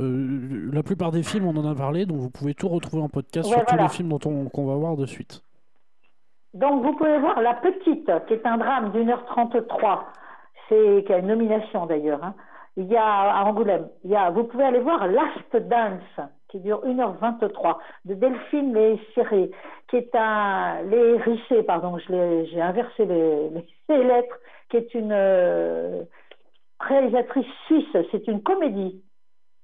[0.00, 3.08] euh, la plupart des films, on en a parlé, donc vous pouvez tout retrouver en
[3.08, 5.42] podcast Ouais, sur tous les films dont on qu'on va voir de suite.
[6.54, 10.04] Donc, vous pouvez voir La Petite, qui est un drame d'une heure 33.
[10.68, 12.22] C'est, qui a une nomination d'ailleurs.
[12.22, 12.34] hein.
[12.76, 13.88] Il y a à Angoulême.
[14.04, 18.98] Il y a, vous pouvez aller voir Last Dance, qui dure 1h23, de Delphine Les
[19.88, 20.82] qui est un.
[20.82, 24.38] Les pardon, j'ai inversé les, les- les lettres,
[24.70, 26.02] qui est une euh,
[26.80, 27.96] réalisatrice suisse.
[28.10, 29.02] C'est une comédie.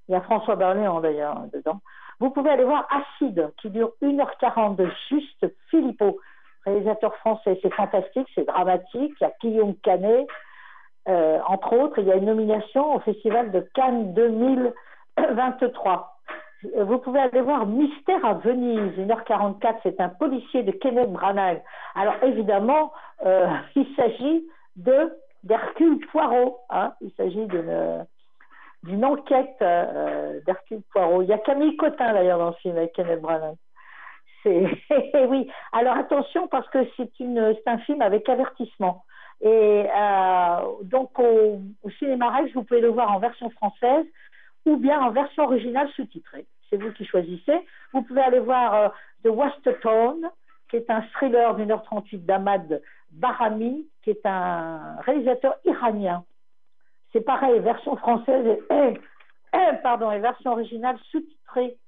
[0.08, 1.80] Il y a François Berléand d'ailleurs dedans.
[2.20, 6.18] Vous pouvez aller voir Acide, qui dure 1h40 de Juste Philippot,
[6.64, 7.58] réalisateur français.
[7.62, 9.12] C'est fantastique, c'est dramatique.
[9.20, 10.26] Il y a Guillaume Canet,
[11.08, 11.98] euh, entre autres.
[11.98, 16.14] Il y a une nomination au Festival de Cannes 2023.
[16.76, 19.76] Euh, Vous pouvez aller voir Mystère à Venise, 1h44.
[19.82, 21.62] C'est un policier de Kenneth Branagh.
[21.94, 22.92] Alors évidemment,
[23.24, 23.46] euh,
[23.76, 24.46] il s'agit
[24.76, 25.12] de
[25.44, 26.58] d'Hercule Poirot.
[26.70, 26.92] hein.
[27.00, 28.06] Il s'agit d'une
[28.84, 29.56] d'une enquête
[30.46, 31.22] d'Hercule Poirot.
[31.22, 33.56] Il y a Camille Cotin d'ailleurs dans le film avec Kenneth Branagh.
[34.42, 34.66] C'est
[35.28, 35.48] oui.
[35.72, 39.04] Alors attention parce que c'est une c'est un film avec avertissement.
[39.40, 41.60] Et euh, donc au,
[41.98, 44.04] cinéma Rex, vous pouvez le voir en version française
[44.66, 46.46] ou bien en version originale sous-titrée.
[46.68, 47.58] C'est vous qui choisissez.
[47.92, 48.88] Vous pouvez aller voir euh,
[49.24, 50.28] The West Town,
[50.70, 56.24] qui est un thriller d'une heure 38 d'Ahmad Barami, qui est un réalisateur iranien.
[57.12, 58.98] C'est pareil, version française et,
[59.82, 61.78] pardon, et version originale sous-titrée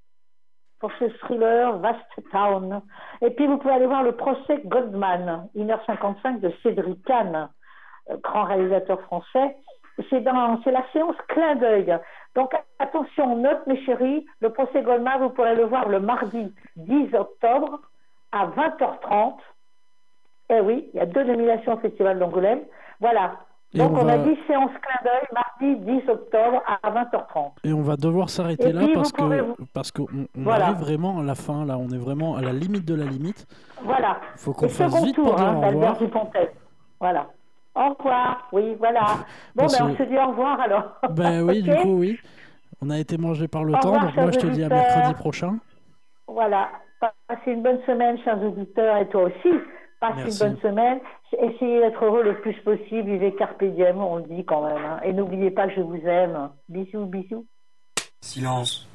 [0.80, 2.00] pour ce thriller Vast
[2.32, 2.80] Town.
[3.20, 7.48] Et puis vous pouvez aller voir le procès Goldman, 1h55 de Cédric Kahn,
[8.10, 9.56] euh, grand réalisateur français.
[10.08, 11.98] C'est la séance clin d'œil.
[12.34, 17.14] Donc attention, note mes chéris, le procès Goldman, vous pourrez le voir le mardi 10
[17.14, 17.80] octobre
[18.32, 19.34] à 20h30.
[20.48, 22.62] Eh oui, il y a deux nominations au Festival d'Angoulême.
[23.00, 23.36] Voilà.
[23.72, 27.52] Et Donc on on, a dit séance clin d'œil mardi 10 octobre à 20h30.
[27.62, 30.66] Et on va devoir s'arrêter là parce vous que vous- parce qu'on on Voilà.
[30.66, 31.78] arrive vraiment à la fin là.
[31.78, 33.46] On est vraiment à la limite de la limite.
[33.84, 34.16] Voilà.
[34.36, 36.26] Faut qu'on fasse vite tour, pour dire hein, au d'Albert revoir.
[36.98, 37.26] Voilà.
[37.76, 38.48] Au revoir.
[38.52, 39.02] Oui, voilà.
[39.54, 41.00] Bon, Parce ben, on que- se dit au revoir alors.
[41.10, 42.18] Ben oui, du coup oui.
[42.82, 44.68] On a été mangé par le Au temps, revoir, donc moi je te dis à
[44.68, 45.58] mercredi prochain.
[46.26, 46.70] Voilà.
[47.28, 49.54] Passez une bonne semaine, chers auditeurs, et toi aussi.
[50.00, 50.42] Passe Merci.
[50.42, 50.98] une bonne semaine.
[51.32, 53.10] Essayez d'être heureux le plus possible.
[53.10, 54.82] Vivez carpe diem, on le dit quand même.
[54.84, 55.00] hein.
[55.04, 56.50] Et n'oubliez pas que je vous aime.
[56.68, 57.46] Bisous, bisous.
[58.22, 58.89] Silence.